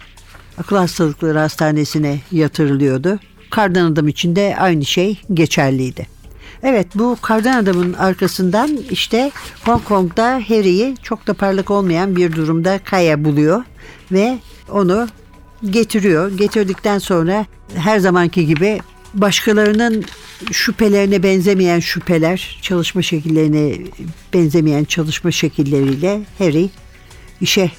akıl 0.59 0.77
hastalıkları 0.77 1.39
hastanesine 1.39 2.21
yatırılıyordu. 2.33 3.19
Kardan 3.51 3.93
adam 3.93 4.09
için 4.09 4.37
de 4.37 4.57
aynı 4.59 4.85
şey 4.85 5.21
geçerliydi. 5.35 6.07
Evet 6.63 6.87
bu 6.95 7.17
kardan 7.23 7.63
adamın 7.63 7.93
arkasından 7.93 8.79
işte 8.91 9.31
Hong 9.65 9.85
Kong'da 9.85 10.35
Harry'i 10.49 10.95
çok 11.03 11.27
da 11.27 11.35
parlak 11.35 11.71
olmayan 11.71 12.17
bir 12.17 12.33
durumda 12.33 12.81
Kaya 12.85 13.25
buluyor 13.25 13.63
ve 14.13 14.39
onu 14.71 15.09
getiriyor. 15.71 16.39
Getirdikten 16.39 16.99
sonra 16.99 17.47
her 17.75 17.99
zamanki 17.99 18.47
gibi 18.47 18.81
başkalarının 19.15 20.05
şüphelerine 20.53 21.23
benzemeyen 21.23 21.81
şüpheler, 21.81 22.59
çalışma 22.63 23.03
şekillerine 23.03 23.77
benzemeyen 24.35 24.85
çalışma 24.85 25.31
şekilleriyle 25.31 26.21
Harry 26.39 26.71
işe 27.41 27.71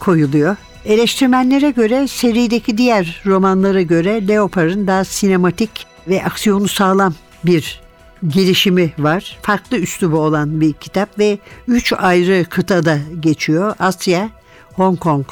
koyuluyor. 0.00 0.56
Eleştirmenlere 0.84 1.70
göre 1.70 2.08
serideki 2.08 2.78
diğer 2.78 3.22
romanlara 3.26 3.82
göre 3.82 4.28
Leopar'ın 4.28 4.86
daha 4.86 5.04
sinematik 5.04 5.70
ve 6.08 6.24
aksiyonu 6.24 6.68
sağlam 6.68 7.14
bir 7.44 7.82
gelişimi 8.26 8.92
var. 8.98 9.38
Farklı 9.42 9.76
üslubu 9.76 10.18
olan 10.18 10.60
bir 10.60 10.72
kitap 10.72 11.18
ve 11.18 11.38
üç 11.68 11.92
ayrı 11.92 12.44
kıtada 12.50 12.98
geçiyor. 13.20 13.74
Asya, 13.78 14.30
Hong 14.72 14.98
Kong 14.98 15.26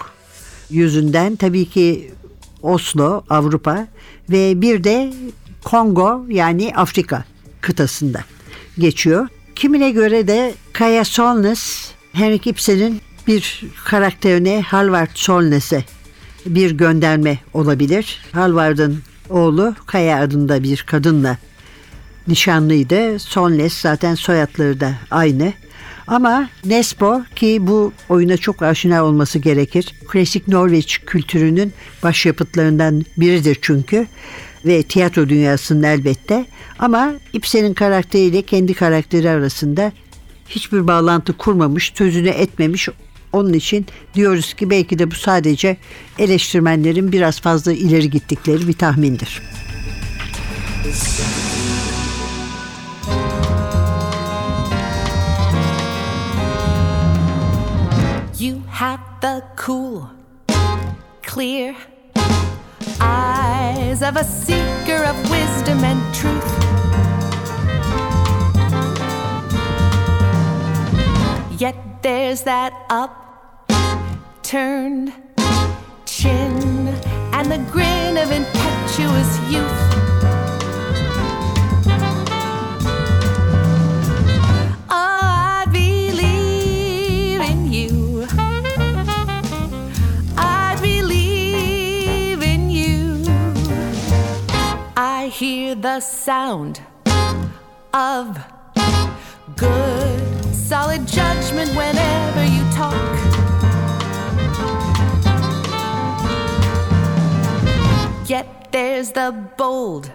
yüzünden 0.70 1.36
tabii 1.36 1.64
ki 1.64 2.10
Oslo, 2.62 3.24
Avrupa 3.30 3.86
ve 4.30 4.60
bir 4.60 4.84
de 4.84 5.12
Kongo 5.64 6.26
yani 6.28 6.72
Afrika 6.76 7.24
kıtasında 7.60 8.24
geçiyor. 8.78 9.28
Kimine 9.54 9.90
göre 9.90 10.28
de 10.28 10.54
Kaya 10.72 11.04
Solness, 11.04 11.90
Henrik 12.12 12.46
Ibsen'in 12.46 13.00
bir 13.26 13.64
karakterine 13.84 14.62
Halvard 14.62 15.10
Solness'e 15.14 15.84
bir 16.46 16.70
gönderme 16.70 17.38
olabilir. 17.54 18.20
Halvard'ın 18.32 19.02
oğlu 19.30 19.74
Kaya 19.86 20.22
adında 20.22 20.62
bir 20.62 20.84
kadınla 20.86 21.38
nişanlıydı. 22.28 23.18
Solness 23.18 23.74
zaten 23.74 24.14
soyadları 24.14 24.80
da 24.80 24.94
aynı. 25.10 25.52
Ama 26.06 26.48
Nesbo 26.64 27.22
ki 27.36 27.58
bu 27.60 27.92
oyuna 28.08 28.36
çok 28.36 28.62
aşina 28.62 29.04
olması 29.04 29.38
gerekir. 29.38 29.94
Klasik 30.08 30.48
Norveç 30.48 31.00
kültürünün 31.06 31.72
başyapıtlarından 32.02 33.04
biridir 33.16 33.58
çünkü 33.62 34.06
ve 34.66 34.82
tiyatro 34.82 35.28
dünyasının 35.28 35.82
elbette. 35.82 36.46
Ama 36.78 37.12
Ibsen'in 37.32 37.74
karakteriyle 37.74 38.42
kendi 38.42 38.74
karakteri 38.74 39.30
arasında 39.30 39.92
hiçbir 40.48 40.86
bağlantı 40.86 41.36
kurmamış, 41.36 41.92
sözünü 41.94 42.28
etmemiş. 42.28 42.88
Onun 43.32 43.52
için 43.52 43.86
diyoruz 44.14 44.54
ki 44.54 44.70
belki 44.70 44.98
de 44.98 45.10
bu 45.10 45.14
sadece 45.14 45.76
eleştirmenlerin 46.18 47.12
biraz 47.12 47.40
fazla 47.40 47.72
ileri 47.72 48.10
gittikleri 48.10 48.68
bir 48.68 48.72
tahmindir. 48.72 49.42
You 58.40 58.58
have 58.70 59.00
the 59.20 59.42
cool, 59.66 60.02
clear 61.34 61.89
eyes 63.00 64.02
of 64.02 64.16
a 64.16 64.24
seeker 64.24 65.04
of 65.04 65.16
wisdom 65.30 65.84
and 65.84 66.14
truth. 66.14 66.50
Yet 71.60 71.76
there's 72.02 72.42
that 72.42 72.72
upturned 73.68 75.12
chin 76.06 76.88
and 77.32 77.50
the 77.50 77.58
grin 77.72 78.16
of 78.16 78.30
impetuous 78.30 79.38
youth. 79.50 79.69
The 95.94 95.98
sound 95.98 96.80
of 97.92 98.38
good, 99.56 100.54
solid 100.54 101.04
judgment 101.04 101.68
whenever 101.74 102.44
you 102.44 102.62
talk. 102.70 103.10
Yet 108.28 108.68
there's 108.70 109.10
the 109.10 109.34
bold, 109.58 110.12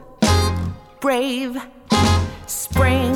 brave 1.02 1.58
spring 2.46 3.14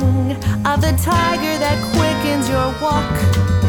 of 0.66 0.82
the 0.82 0.92
tiger 1.02 1.56
that 1.64 1.78
quickens 1.94 2.46
your 2.50 2.68
walk. 2.82 3.59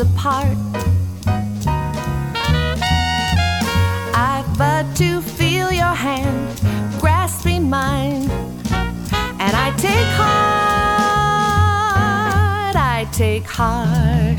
Apart. 0.00 0.56
I've 4.14 4.58
but 4.58 4.84
to 4.96 5.20
feel 5.20 5.70
your 5.70 5.94
hand 5.94 6.60
grasping 6.98 7.68
mine, 7.68 8.30
and 9.38 9.54
I 9.56 9.74
take 9.76 10.06
heart, 10.20 10.36
I 12.76 13.06
take 13.12 13.44
heart 13.46 14.38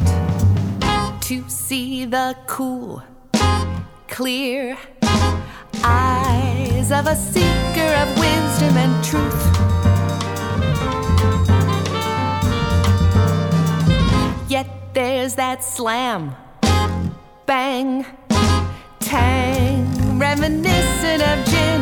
to 1.22 1.48
see 1.50 2.06
the 2.06 2.36
cool, 2.48 3.04
clear 4.08 4.78
eyes 5.84 6.92
of 6.92 7.08
a 7.08 7.16
seeker 7.16 7.94
of 8.04 8.10
wisdom 8.18 8.78
and 8.78 9.04
truth. 9.04 9.71
There's 14.94 15.36
that 15.36 15.64
slam, 15.64 16.36
bang, 17.46 18.06
tang, 19.00 20.20
reminiscent 20.20 21.22
of 21.22 21.46
gin 21.46 21.81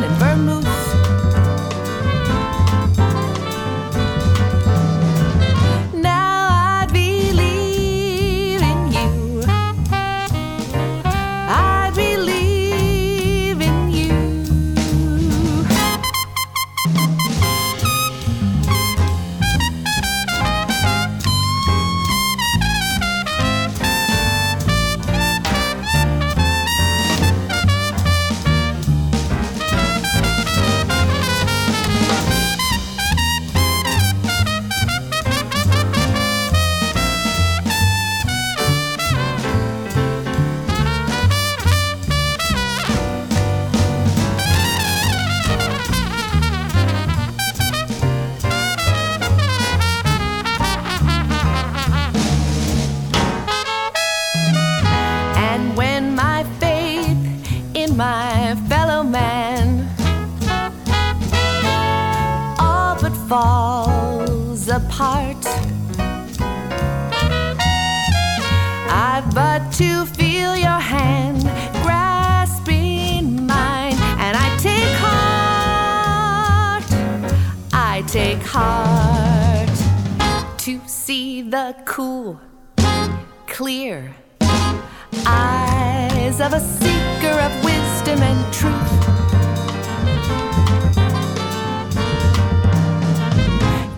eyes 85.26 86.40
of 86.40 86.52
a 86.52 86.60
seeker 86.60 87.36
of 87.46 87.64
wisdom 87.64 88.20
and 88.22 88.52
truth. 88.52 88.90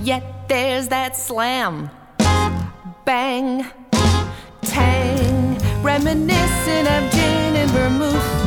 Yet 0.02 0.24
there's 0.48 0.88
that 0.88 1.16
slam, 1.16 1.90
bang, 3.04 3.66
tang, 4.62 5.58
reminiscent 5.82 6.88
of 6.88 7.10
gin 7.12 7.56
and 7.56 7.70
vermouth. 7.70 8.41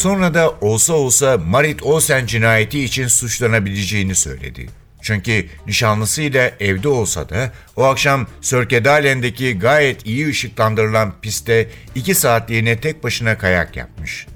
Sonra 0.00 0.34
da 0.34 0.50
olsa 0.60 0.92
olsa 0.92 1.38
Marit 1.38 1.82
Olsen 1.82 2.26
cinayeti 2.26 2.84
için 2.84 3.06
suçlanabileceğini 3.06 4.14
söyledi. 4.14 4.68
Çünkü 5.02 5.46
nişanlısıyla 5.66 6.50
evde 6.60 6.88
olsa 6.88 7.28
da 7.28 7.52
o 7.76 7.84
akşam 7.84 8.26
Sörkedalen'deki 8.40 9.58
gayet 9.58 10.06
iyi 10.06 10.28
ışıklandırılan 10.28 11.12
pistte 11.22 11.68
iki 11.94 12.14
saatliğine 12.14 12.80
tek 12.80 13.04
başına 13.04 13.38
kayak 13.38 13.76
yapmış. 13.76 14.26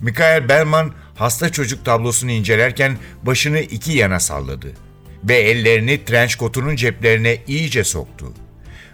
Mikael 0.00 0.48
Bellman 0.48 0.92
hasta 1.14 1.52
çocuk 1.52 1.84
tablosunu 1.84 2.30
incelerken 2.30 2.98
başını 3.22 3.60
iki 3.60 3.92
yana 3.92 4.20
salladı 4.20 4.72
ve 5.24 5.36
ellerini 5.36 6.04
trench 6.04 6.34
kotunun 6.34 6.76
ceplerine 6.76 7.38
iyice 7.46 7.84
soktu. 7.84 8.32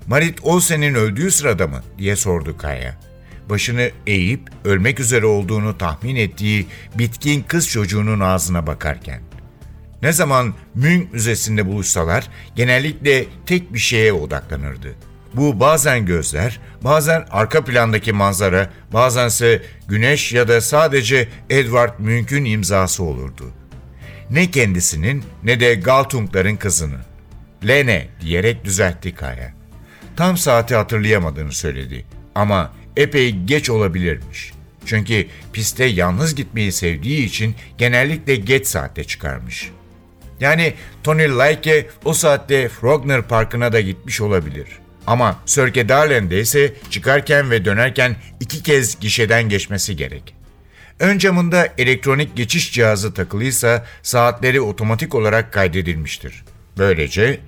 Marit 0.06 0.44
Olsen'in 0.44 0.94
öldüğü 0.94 1.30
sırada 1.30 1.66
mı 1.66 1.82
diye 1.98 2.16
sordu 2.16 2.58
Kaya. 2.58 3.03
Başını 3.50 3.90
eğip 4.06 4.40
ölmek 4.64 5.00
üzere 5.00 5.26
olduğunu 5.26 5.78
tahmin 5.78 6.16
ettiği 6.16 6.66
bitkin 6.94 7.42
kız 7.42 7.68
çocuğunun 7.68 8.20
ağzına 8.20 8.66
bakarken. 8.66 9.20
Ne 10.02 10.12
zaman 10.12 10.54
Mün 10.74 11.08
Müzesi'nde 11.12 11.66
buluşsalar 11.66 12.28
genellikle 12.56 13.26
tek 13.46 13.74
bir 13.74 13.78
şeye 13.78 14.12
odaklanırdı. 14.12 14.94
Bu 15.34 15.60
bazen 15.60 16.06
gözler, 16.06 16.60
bazen 16.84 17.26
arka 17.30 17.64
plandaki 17.64 18.12
manzara, 18.12 18.70
bazense 18.92 19.62
güneş 19.88 20.32
ya 20.32 20.48
da 20.48 20.60
sadece 20.60 21.28
Edward 21.50 21.98
Münk'ün 21.98 22.44
imzası 22.44 23.02
olurdu. 23.02 23.52
Ne 24.30 24.50
kendisinin 24.50 25.24
ne 25.42 25.60
de 25.60 25.74
Galtungların 25.74 26.56
kızının. 26.56 27.00
Lene 27.66 28.08
diyerek 28.20 28.64
düzeltti 28.64 29.14
Kaya. 29.14 29.52
Tam 30.16 30.36
saati 30.36 30.74
hatırlayamadığını 30.74 31.52
söyledi 31.52 32.04
ama 32.34 32.72
epey 32.96 33.30
geç 33.30 33.70
olabilirmiş. 33.70 34.52
Çünkü 34.86 35.26
piste 35.52 35.84
yalnız 35.84 36.34
gitmeyi 36.34 36.72
sevdiği 36.72 37.24
için 37.26 37.54
genellikle 37.78 38.36
geç 38.36 38.66
saatte 38.66 39.04
çıkarmış. 39.04 39.70
Yani 40.40 40.74
Tony 41.02 41.28
Laike 41.28 41.86
o 42.04 42.14
saatte 42.14 42.68
Frogner 42.68 43.22
Parkı'na 43.22 43.72
da 43.72 43.80
gitmiş 43.80 44.20
olabilir. 44.20 44.66
Ama 45.06 45.40
Sörkedalen'de 45.46 46.40
ise 46.40 46.74
çıkarken 46.90 47.50
ve 47.50 47.64
dönerken 47.64 48.16
iki 48.40 48.62
kez 48.62 49.00
gişeden 49.00 49.48
geçmesi 49.48 49.96
gerek. 49.96 50.34
Ön 51.00 51.18
camında 51.18 51.68
elektronik 51.78 52.36
geçiş 52.36 52.72
cihazı 52.72 53.14
takılıysa 53.14 53.86
saatleri 54.02 54.60
otomatik 54.60 55.14
olarak 55.14 55.52
kaydedilmiştir. 55.52 56.44
Böylece 56.78 57.40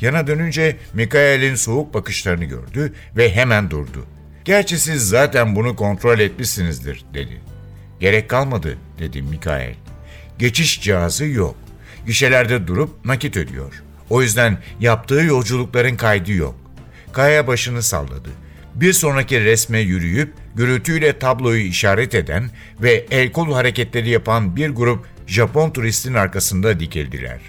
yana 0.00 0.26
dönünce 0.26 0.76
Mikael'in 0.94 1.54
soğuk 1.54 1.94
bakışlarını 1.94 2.44
gördü 2.44 2.94
ve 3.16 3.34
hemen 3.34 3.70
durdu. 3.70 4.06
Gerçi 4.44 4.78
siz 4.78 5.08
zaten 5.08 5.56
bunu 5.56 5.76
kontrol 5.76 6.18
etmişsinizdir 6.18 7.04
dedi. 7.14 7.40
Gerek 8.00 8.30
kalmadı 8.30 8.78
dedi 8.98 9.22
Mikael. 9.22 9.74
Geçiş 10.38 10.80
cihazı 10.80 11.24
yok. 11.24 11.56
Gişelerde 12.06 12.66
durup 12.66 13.04
nakit 13.04 13.36
ödüyor. 13.36 13.82
O 14.10 14.22
yüzden 14.22 14.58
yaptığı 14.80 15.22
yolculukların 15.22 15.96
kaydı 15.96 16.32
yok. 16.32 16.54
Kaya 17.12 17.46
başını 17.46 17.82
salladı. 17.82 18.30
Bir 18.74 18.92
sonraki 18.92 19.44
resme 19.44 19.78
yürüyüp 19.78 20.34
gürültüyle 20.54 21.18
tabloyu 21.18 21.62
işaret 21.62 22.14
eden 22.14 22.50
ve 22.82 23.06
el 23.10 23.32
kol 23.32 23.52
hareketleri 23.52 24.10
yapan 24.10 24.56
bir 24.56 24.70
grup 24.70 25.06
Japon 25.26 25.70
turistin 25.70 26.14
arkasında 26.14 26.80
dikildiler. 26.80 27.40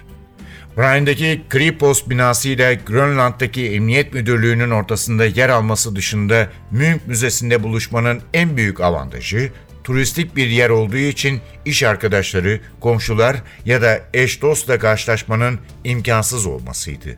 Brian'daki 0.76 1.42
Kripos 1.48 2.08
binasıyla 2.08 2.74
Grönland'daki 2.74 3.70
Emniyet 3.70 4.14
Müdürlüğü'nün 4.14 4.70
ortasında 4.70 5.24
yer 5.24 5.48
alması 5.48 5.96
dışında 5.96 6.50
Münch 6.70 7.00
Müzesi'nde 7.06 7.62
buluşmanın 7.62 8.22
en 8.34 8.56
büyük 8.56 8.80
avantajı 8.80 9.52
turistik 9.84 10.36
bir 10.36 10.46
yer 10.46 10.70
olduğu 10.70 10.96
için 10.96 11.40
iş 11.64 11.82
arkadaşları, 11.82 12.60
komşular 12.80 13.36
ya 13.64 13.82
da 13.82 14.00
eş 14.14 14.42
dostla 14.42 14.78
karşılaşmanın 14.78 15.58
imkansız 15.84 16.46
olmasıydı. 16.46 17.16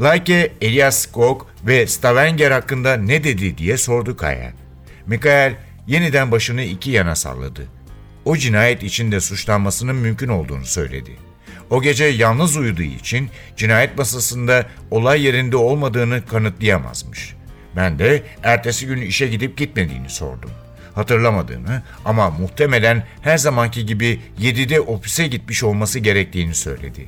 Laike, 0.00 0.52
Elias 0.60 0.98
Skog 0.98 1.46
ve 1.66 1.86
Stavanger 1.86 2.50
hakkında 2.50 2.96
ne 2.96 3.24
dedi 3.24 3.58
diye 3.58 3.76
sordu 3.76 4.16
Kaya. 4.16 4.52
Mikael 5.06 5.54
yeniden 5.86 6.32
başını 6.32 6.62
iki 6.62 6.90
yana 6.90 7.14
salladı. 7.14 7.66
O 8.24 8.36
cinayet 8.36 8.82
içinde 8.82 9.20
suçlanmasının 9.20 9.96
mümkün 9.96 10.28
olduğunu 10.28 10.66
söyledi. 10.66 11.10
O 11.70 11.82
gece 11.82 12.04
yalnız 12.04 12.56
uyuduğu 12.56 12.82
için 12.82 13.30
cinayet 13.56 13.98
masasında 13.98 14.66
olay 14.90 15.22
yerinde 15.22 15.56
olmadığını 15.56 16.26
kanıtlayamazmış. 16.26 17.34
Ben 17.76 17.98
de 17.98 18.22
ertesi 18.42 18.86
gün 18.86 19.00
işe 19.00 19.26
gidip 19.26 19.56
gitmediğini 19.56 20.10
sordum. 20.10 20.50
Hatırlamadığını 20.94 21.82
ama 22.04 22.30
muhtemelen 22.30 23.06
her 23.22 23.38
zamanki 23.38 23.86
gibi 23.86 24.20
7'de 24.40 24.80
ofise 24.80 25.26
gitmiş 25.26 25.64
olması 25.64 25.98
gerektiğini 25.98 26.54
söyledi. 26.54 27.06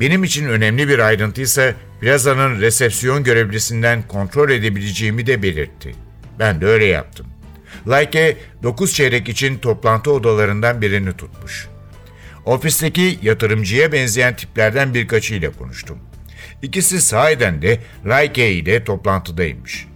Benim 0.00 0.24
için 0.24 0.48
önemli 0.48 0.88
bir 0.88 0.98
ayrıntıysa 0.98 1.74
plazanın 2.00 2.60
resepsiyon 2.60 3.24
görevlisinden 3.24 4.02
kontrol 4.08 4.50
edebileceğimi 4.50 5.26
de 5.26 5.42
belirtti. 5.42 5.94
Ben 6.38 6.60
de 6.60 6.66
öyle 6.66 6.84
yaptım. 6.84 7.26
Laike 7.88 8.36
9 8.62 8.94
çeyrek 8.94 9.28
için 9.28 9.58
toplantı 9.58 10.12
odalarından 10.12 10.82
birini 10.82 11.12
tutmuş. 11.12 11.68
Ofisteki 12.50 13.18
yatırımcıya 13.22 13.92
benzeyen 13.92 14.36
tiplerden 14.36 14.94
birkaçıyla 14.94 15.52
konuştum. 15.52 15.98
İkisi 16.62 17.00
sahiden 17.00 17.62
de 17.62 17.80
Laike 18.06 18.52
ile 18.52 18.84
toplantıdaymış. 18.84 19.86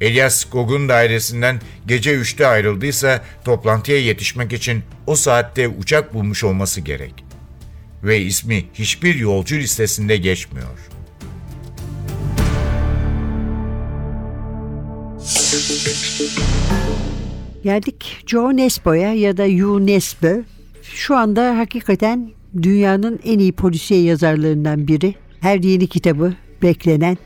Elias 0.00 0.36
Skog'un 0.36 0.88
dairesinden 0.88 1.60
gece 1.86 2.14
3'te 2.14 2.46
ayrıldıysa 2.46 3.24
toplantıya 3.44 3.98
yetişmek 3.98 4.52
için 4.52 4.82
o 5.06 5.16
saatte 5.16 5.68
uçak 5.68 6.14
bulmuş 6.14 6.44
olması 6.44 6.80
gerek. 6.80 7.24
Ve 8.02 8.20
ismi 8.20 8.64
hiçbir 8.74 9.14
yolcu 9.14 9.56
listesinde 9.56 10.16
geçmiyor. 10.16 10.78
Geldik 17.64 18.22
Joe 18.26 18.56
Nesbo'ya 18.56 19.14
ya 19.14 19.36
da 19.36 19.44
Yu 19.44 19.86
Nesbo. 19.86 20.57
Şu 20.94 21.16
anda 21.16 21.58
hakikaten 21.58 22.30
dünyanın 22.62 23.20
en 23.24 23.38
iyi 23.38 23.52
polisiye 23.52 24.02
yazarlarından 24.02 24.88
biri. 24.88 25.14
Her 25.40 25.58
yeni 25.58 25.86
kitabı 25.86 26.34
beklenen, 26.62 27.18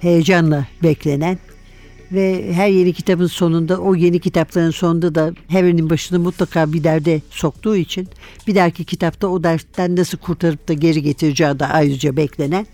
heyecanla 0.00 0.66
beklenen 0.82 1.38
ve 2.12 2.52
her 2.52 2.68
yeni 2.68 2.92
kitabın 2.92 3.26
sonunda 3.26 3.78
o 3.78 3.94
yeni 3.94 4.18
kitapların 4.18 4.70
sonunda 4.70 5.14
da 5.14 5.32
Harry'nin 5.48 5.90
başını 5.90 6.18
mutlaka 6.18 6.72
bir 6.72 6.84
derde 6.84 7.20
soktuğu 7.30 7.76
için 7.76 8.08
bir 8.46 8.54
dahaki 8.54 8.84
kitapta 8.84 9.28
o 9.28 9.42
dertten 9.42 9.96
nasıl 9.96 10.18
kurtarıp 10.18 10.68
da 10.68 10.72
geri 10.72 11.02
getireceği 11.02 11.58
de 11.58 11.66
ayrıca 11.66 12.16
beklenen 12.16 12.66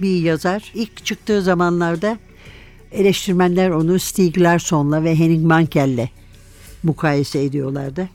bir 0.00 0.22
yazar. 0.22 0.72
İlk 0.74 1.04
çıktığı 1.04 1.42
zamanlarda 1.42 2.18
eleştirmenler 2.92 3.70
onu 3.70 3.98
Stieg 3.98 4.38
Larsson'la 4.38 5.04
ve 5.04 5.16
Henning 5.16 5.46
Mankel'le 5.46 6.08
mukayese 6.82 7.44
ediyorlardı. 7.44 8.08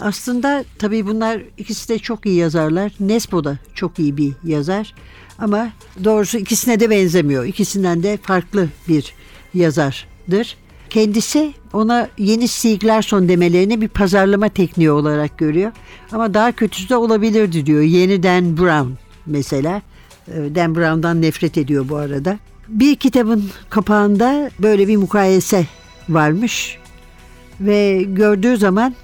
Aslında 0.00 0.64
tabii 0.78 1.06
bunlar 1.06 1.42
ikisi 1.58 1.88
de 1.88 1.98
çok 1.98 2.26
iyi 2.26 2.36
yazarlar. 2.36 2.92
Nesbo 3.00 3.44
da 3.44 3.58
çok 3.74 3.98
iyi 3.98 4.16
bir 4.16 4.32
yazar. 4.44 4.94
Ama 5.38 5.68
doğrusu 6.04 6.38
ikisine 6.38 6.80
de 6.80 6.90
benzemiyor. 6.90 7.44
İkisinden 7.44 8.02
de 8.02 8.18
farklı 8.22 8.68
bir 8.88 9.14
yazardır. 9.54 10.56
Kendisi 10.90 11.54
ona 11.72 12.08
yeni 12.18 12.48
Stieg 12.48 12.84
Larsson 12.84 13.28
demelerini 13.28 13.80
bir 13.80 13.88
pazarlama 13.88 14.48
tekniği 14.48 14.90
olarak 14.90 15.38
görüyor. 15.38 15.72
Ama 16.12 16.34
daha 16.34 16.52
kötüsü 16.52 16.88
de 16.88 16.96
olabilirdi 16.96 17.66
diyor. 17.66 17.82
Yeni 17.82 18.22
Dan 18.22 18.58
Brown 18.58 18.92
mesela. 19.26 19.82
Ee, 20.28 20.54
Dan 20.54 20.74
Brown'dan 20.74 21.22
nefret 21.22 21.58
ediyor 21.58 21.88
bu 21.88 21.96
arada. 21.96 22.38
Bir 22.68 22.96
kitabın 22.96 23.44
kapağında 23.70 24.50
böyle 24.58 24.88
bir 24.88 24.96
mukayese 24.96 25.66
varmış. 26.08 26.78
Ve 27.60 28.02
gördüğü 28.02 28.56
zaman 28.56 28.94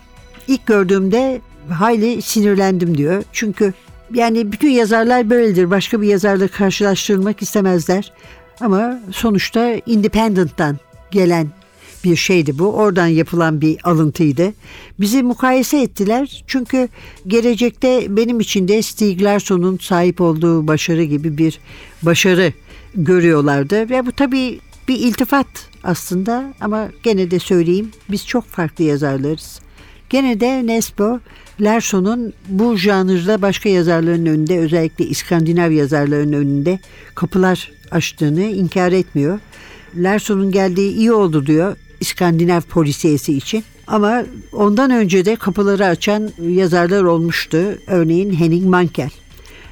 ilk 0.49 0.67
gördüğümde 0.67 1.41
hayli 1.71 2.23
sinirlendim 2.23 2.99
diyor. 2.99 3.23
Çünkü 3.33 3.73
yani 4.15 4.53
bütün 4.53 4.69
yazarlar 4.69 5.31
böyledir. 5.31 5.71
Başka 5.71 6.03
bir 6.03 6.09
yazarla 6.09 6.49
karşılaştırılmak 6.49 7.43
istemezler. 7.43 8.13
Ama 8.61 9.01
sonuçta 9.13 9.75
Independent'tan 9.87 10.79
gelen 11.11 11.49
bir 12.05 12.17
şeydi 12.17 12.59
bu. 12.59 12.73
Oradan 12.73 13.07
yapılan 13.07 13.61
bir 13.61 13.79
alıntıydı. 13.85 14.53
Bizi 15.01 15.23
mukayese 15.23 15.81
ettiler. 15.81 16.45
Çünkü 16.47 16.89
gelecekte 17.27 18.17
benim 18.17 18.41
için 18.41 18.69
de 18.69 18.83
Stieg 18.83 19.23
Larsson'un 19.23 19.79
sahip 19.79 20.21
olduğu 20.21 20.67
başarı 20.67 21.03
gibi 21.03 21.39
bir 21.39 21.61
başarı 22.03 22.53
görüyorlardı. 22.95 23.91
Ve 23.91 24.07
bu 24.07 24.13
tabii 24.13 24.61
bir 24.89 24.99
iltifat 24.99 25.47
aslında 25.85 26.55
ama 26.61 26.89
gene 27.03 27.31
de 27.31 27.39
söyleyeyim 27.39 27.91
biz 28.11 28.27
çok 28.27 28.45
farklı 28.45 28.85
yazarlarız. 28.85 29.64
Gene 30.11 30.41
de 30.41 30.67
Nesbo 30.67 31.21
Larsson'un 31.61 32.33
bu 32.49 32.77
janrda 32.77 33.43
başka 33.43 33.69
yazarların 33.69 34.27
önünde 34.27 34.59
özellikle 34.59 35.07
İskandinav 35.07 35.71
yazarların 35.71 36.33
önünde 36.33 36.79
kapılar 37.15 37.73
açtığını 37.91 38.43
inkar 38.43 38.93
etmiyor. 38.93 39.39
Larsson'un 39.97 40.53
geldiği 40.53 40.93
iyi 40.93 41.13
oldu 41.13 41.47
diyor. 41.47 41.77
İskandinav 42.01 42.61
polisiyesi 42.61 43.37
için. 43.37 43.65
Ama 43.87 44.25
ondan 44.53 44.91
önce 44.91 45.25
de 45.25 45.37
kapıları 45.37 45.87
açan 45.87 46.31
yazarlar 46.49 47.03
olmuştu. 47.03 47.59
Örneğin 47.87 48.35
Henning 48.35 48.65
Mankell. 48.67 49.11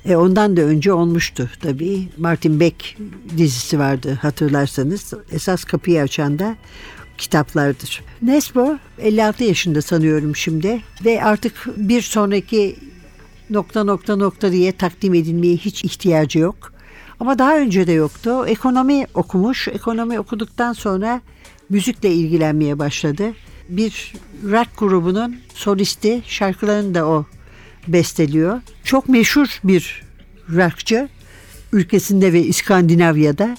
E 0.04 0.16
ondan 0.16 0.56
da 0.56 0.60
önce 0.60 0.92
olmuştu 0.92 1.50
tabii. 1.60 2.08
Martin 2.18 2.60
Beck 2.60 2.96
dizisi 3.36 3.78
vardı 3.78 4.18
hatırlarsanız. 4.22 5.12
Esas 5.32 5.64
kapıyı 5.64 6.02
açan 6.02 6.38
da 6.38 6.56
kitaplardır. 7.22 8.02
Nesbo 8.22 8.76
56 8.98 9.44
yaşında 9.44 9.82
sanıyorum 9.82 10.36
şimdi 10.36 10.80
ve 11.04 11.24
artık 11.24 11.66
bir 11.76 12.02
sonraki 12.02 12.76
nokta 13.50 13.84
nokta 13.84 14.16
nokta 14.16 14.52
diye 14.52 14.72
takdim 14.72 15.14
edilmeye 15.14 15.56
hiç 15.56 15.84
ihtiyacı 15.84 16.38
yok. 16.38 16.72
Ama 17.20 17.38
daha 17.38 17.58
önce 17.58 17.86
de 17.86 17.92
yoktu. 17.92 18.46
Ekonomi 18.46 19.06
okumuş. 19.14 19.68
Ekonomi 19.68 20.20
okuduktan 20.20 20.72
sonra 20.72 21.20
müzikle 21.68 22.12
ilgilenmeye 22.12 22.78
başladı. 22.78 23.32
Bir 23.68 24.14
rock 24.50 24.68
grubunun 24.78 25.36
solisti 25.54 26.22
şarkılarını 26.26 26.94
da 26.94 27.06
o 27.06 27.26
besteliyor. 27.88 28.60
Çok 28.84 29.08
meşhur 29.08 29.60
bir 29.64 30.02
rockçı 30.50 31.08
ülkesinde 31.72 32.32
ve 32.32 32.42
İskandinavya'da. 32.42 33.56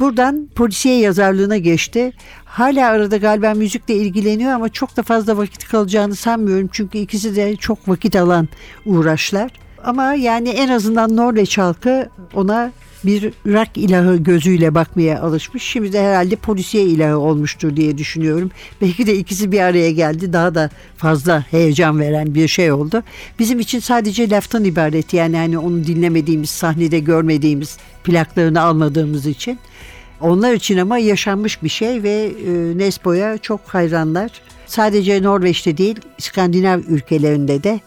Buradan 0.00 0.48
polisiye 0.54 0.98
yazarlığına 0.98 1.56
geçti. 1.56 2.12
Hala 2.44 2.88
arada 2.88 3.16
galiba 3.16 3.54
müzikle 3.54 3.94
ilgileniyor 3.94 4.52
ama 4.52 4.68
çok 4.68 4.96
da 4.96 5.02
fazla 5.02 5.36
vakit 5.36 5.68
kalacağını 5.68 6.14
sanmıyorum. 6.14 6.68
Çünkü 6.72 6.98
ikisi 6.98 7.36
de 7.36 7.56
çok 7.56 7.88
vakit 7.88 8.16
alan 8.16 8.48
uğraşlar. 8.86 9.50
Ama 9.84 10.14
yani 10.14 10.48
en 10.48 10.68
azından 10.68 11.16
Norveç 11.16 11.58
halkı 11.58 12.08
ona 12.34 12.72
bir 13.04 13.32
rock 13.46 13.68
ilahı 13.76 14.16
gözüyle 14.16 14.74
bakmaya 14.74 15.20
alışmış. 15.20 15.62
Şimdi 15.62 15.92
de 15.92 16.02
herhalde 16.02 16.36
polisiye 16.36 16.84
ilahı 16.84 17.18
olmuştur 17.18 17.76
diye 17.76 17.98
düşünüyorum. 17.98 18.50
Belki 18.80 19.06
de 19.06 19.14
ikisi 19.16 19.52
bir 19.52 19.60
araya 19.60 19.90
geldi. 19.90 20.32
Daha 20.32 20.54
da 20.54 20.70
fazla 20.96 21.44
heyecan 21.50 22.00
veren 22.00 22.34
bir 22.34 22.48
şey 22.48 22.72
oldu. 22.72 23.02
Bizim 23.38 23.60
için 23.60 23.80
sadece 23.80 24.30
laftan 24.30 24.64
ibaret. 24.64 25.14
Yani 25.14 25.36
hani 25.36 25.58
onu 25.58 25.84
dinlemediğimiz, 25.86 26.50
sahnede 26.50 26.98
görmediğimiz, 26.98 27.78
plaklarını 28.04 28.60
almadığımız 28.60 29.26
için. 29.26 29.58
Onlar 30.20 30.52
için 30.52 30.78
ama 30.78 30.98
yaşanmış 30.98 31.62
bir 31.62 31.68
şey 31.68 32.02
ve 32.02 32.32
e, 32.46 32.78
Nesbo'ya 32.78 33.38
çok 33.38 33.60
hayranlar. 33.60 34.30
Sadece 34.66 35.22
Norveç'te 35.22 35.76
değil, 35.76 36.00
İskandinav 36.18 36.80
ülkelerinde 36.88 37.62
de 37.62 37.80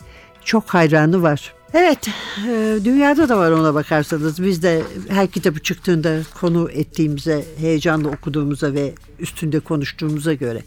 çok 0.43 0.69
hayranı 0.69 1.21
var. 1.21 1.53
Evet, 1.73 2.07
e, 2.47 2.77
dünyada 2.85 3.29
da 3.29 3.37
var 3.37 3.51
ona 3.51 3.73
bakarsanız. 3.73 4.43
Biz 4.43 4.63
de 4.63 4.81
her 5.09 5.27
kitabı 5.27 5.59
çıktığında 5.59 6.19
konu 6.39 6.69
ettiğimize, 6.71 7.45
heyecanla 7.57 8.09
okuduğumuza 8.09 8.73
ve 8.73 8.93
üstünde 9.19 9.59
konuştuğumuza 9.59 10.33
göre. 10.33 10.61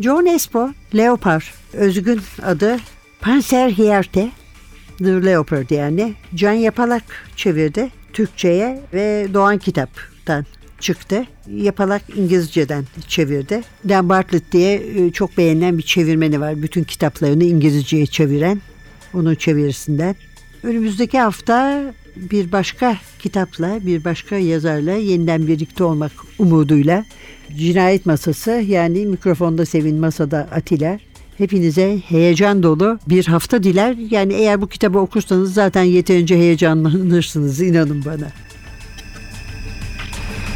John 0.00 0.26
Espo, 0.26 0.70
Leopard, 0.94 1.42
özgün 1.72 2.20
adı 2.42 2.76
Panzer 3.20 3.70
Hierte, 3.70 4.30
Leopard 5.00 5.70
yani. 5.70 6.14
Can 6.34 6.52
Yapalak 6.52 7.02
çevirdi 7.36 7.90
Türkçe'ye 8.12 8.80
ve 8.92 9.28
Doğan 9.34 9.58
Kitap'tan 9.58 10.46
çıktı. 10.82 11.24
Yapalak 11.56 12.02
İngilizceden 12.16 12.84
çevirdi. 13.08 13.60
Dan 13.88 14.08
Bartlett 14.08 14.52
diye 14.52 14.74
e, 14.74 15.10
çok 15.12 15.38
beğenilen 15.38 15.78
bir 15.78 15.82
çevirmeni 15.82 16.40
var. 16.40 16.62
Bütün 16.62 16.84
kitaplarını 16.84 17.44
İngilizceye 17.44 18.06
çeviren. 18.06 18.60
Onun 19.14 19.34
çevirisinden. 19.34 20.16
Önümüzdeki 20.62 21.18
hafta 21.18 21.82
bir 22.16 22.52
başka 22.52 22.96
kitapla, 23.18 23.86
bir 23.86 24.04
başka 24.04 24.36
yazarla 24.36 24.92
yeniden 24.92 25.46
birlikte 25.46 25.84
olmak 25.84 26.12
umuduyla 26.38 27.04
Cinayet 27.56 28.06
Masası 28.06 28.50
yani 28.50 29.06
mikrofonda 29.06 29.66
Sevin 29.66 29.96
Masada 29.96 30.48
Atilla 30.52 30.98
hepinize 31.38 31.98
heyecan 32.08 32.62
dolu 32.62 32.98
bir 33.08 33.26
hafta 33.26 33.62
diler. 33.62 33.96
Yani 34.10 34.34
eğer 34.34 34.60
bu 34.60 34.68
kitabı 34.68 34.98
okursanız 34.98 35.54
zaten 35.54 35.82
yeterince 35.82 36.36
heyecanlanırsınız 36.36 37.60
inanın 37.60 38.04
bana. 38.04 38.51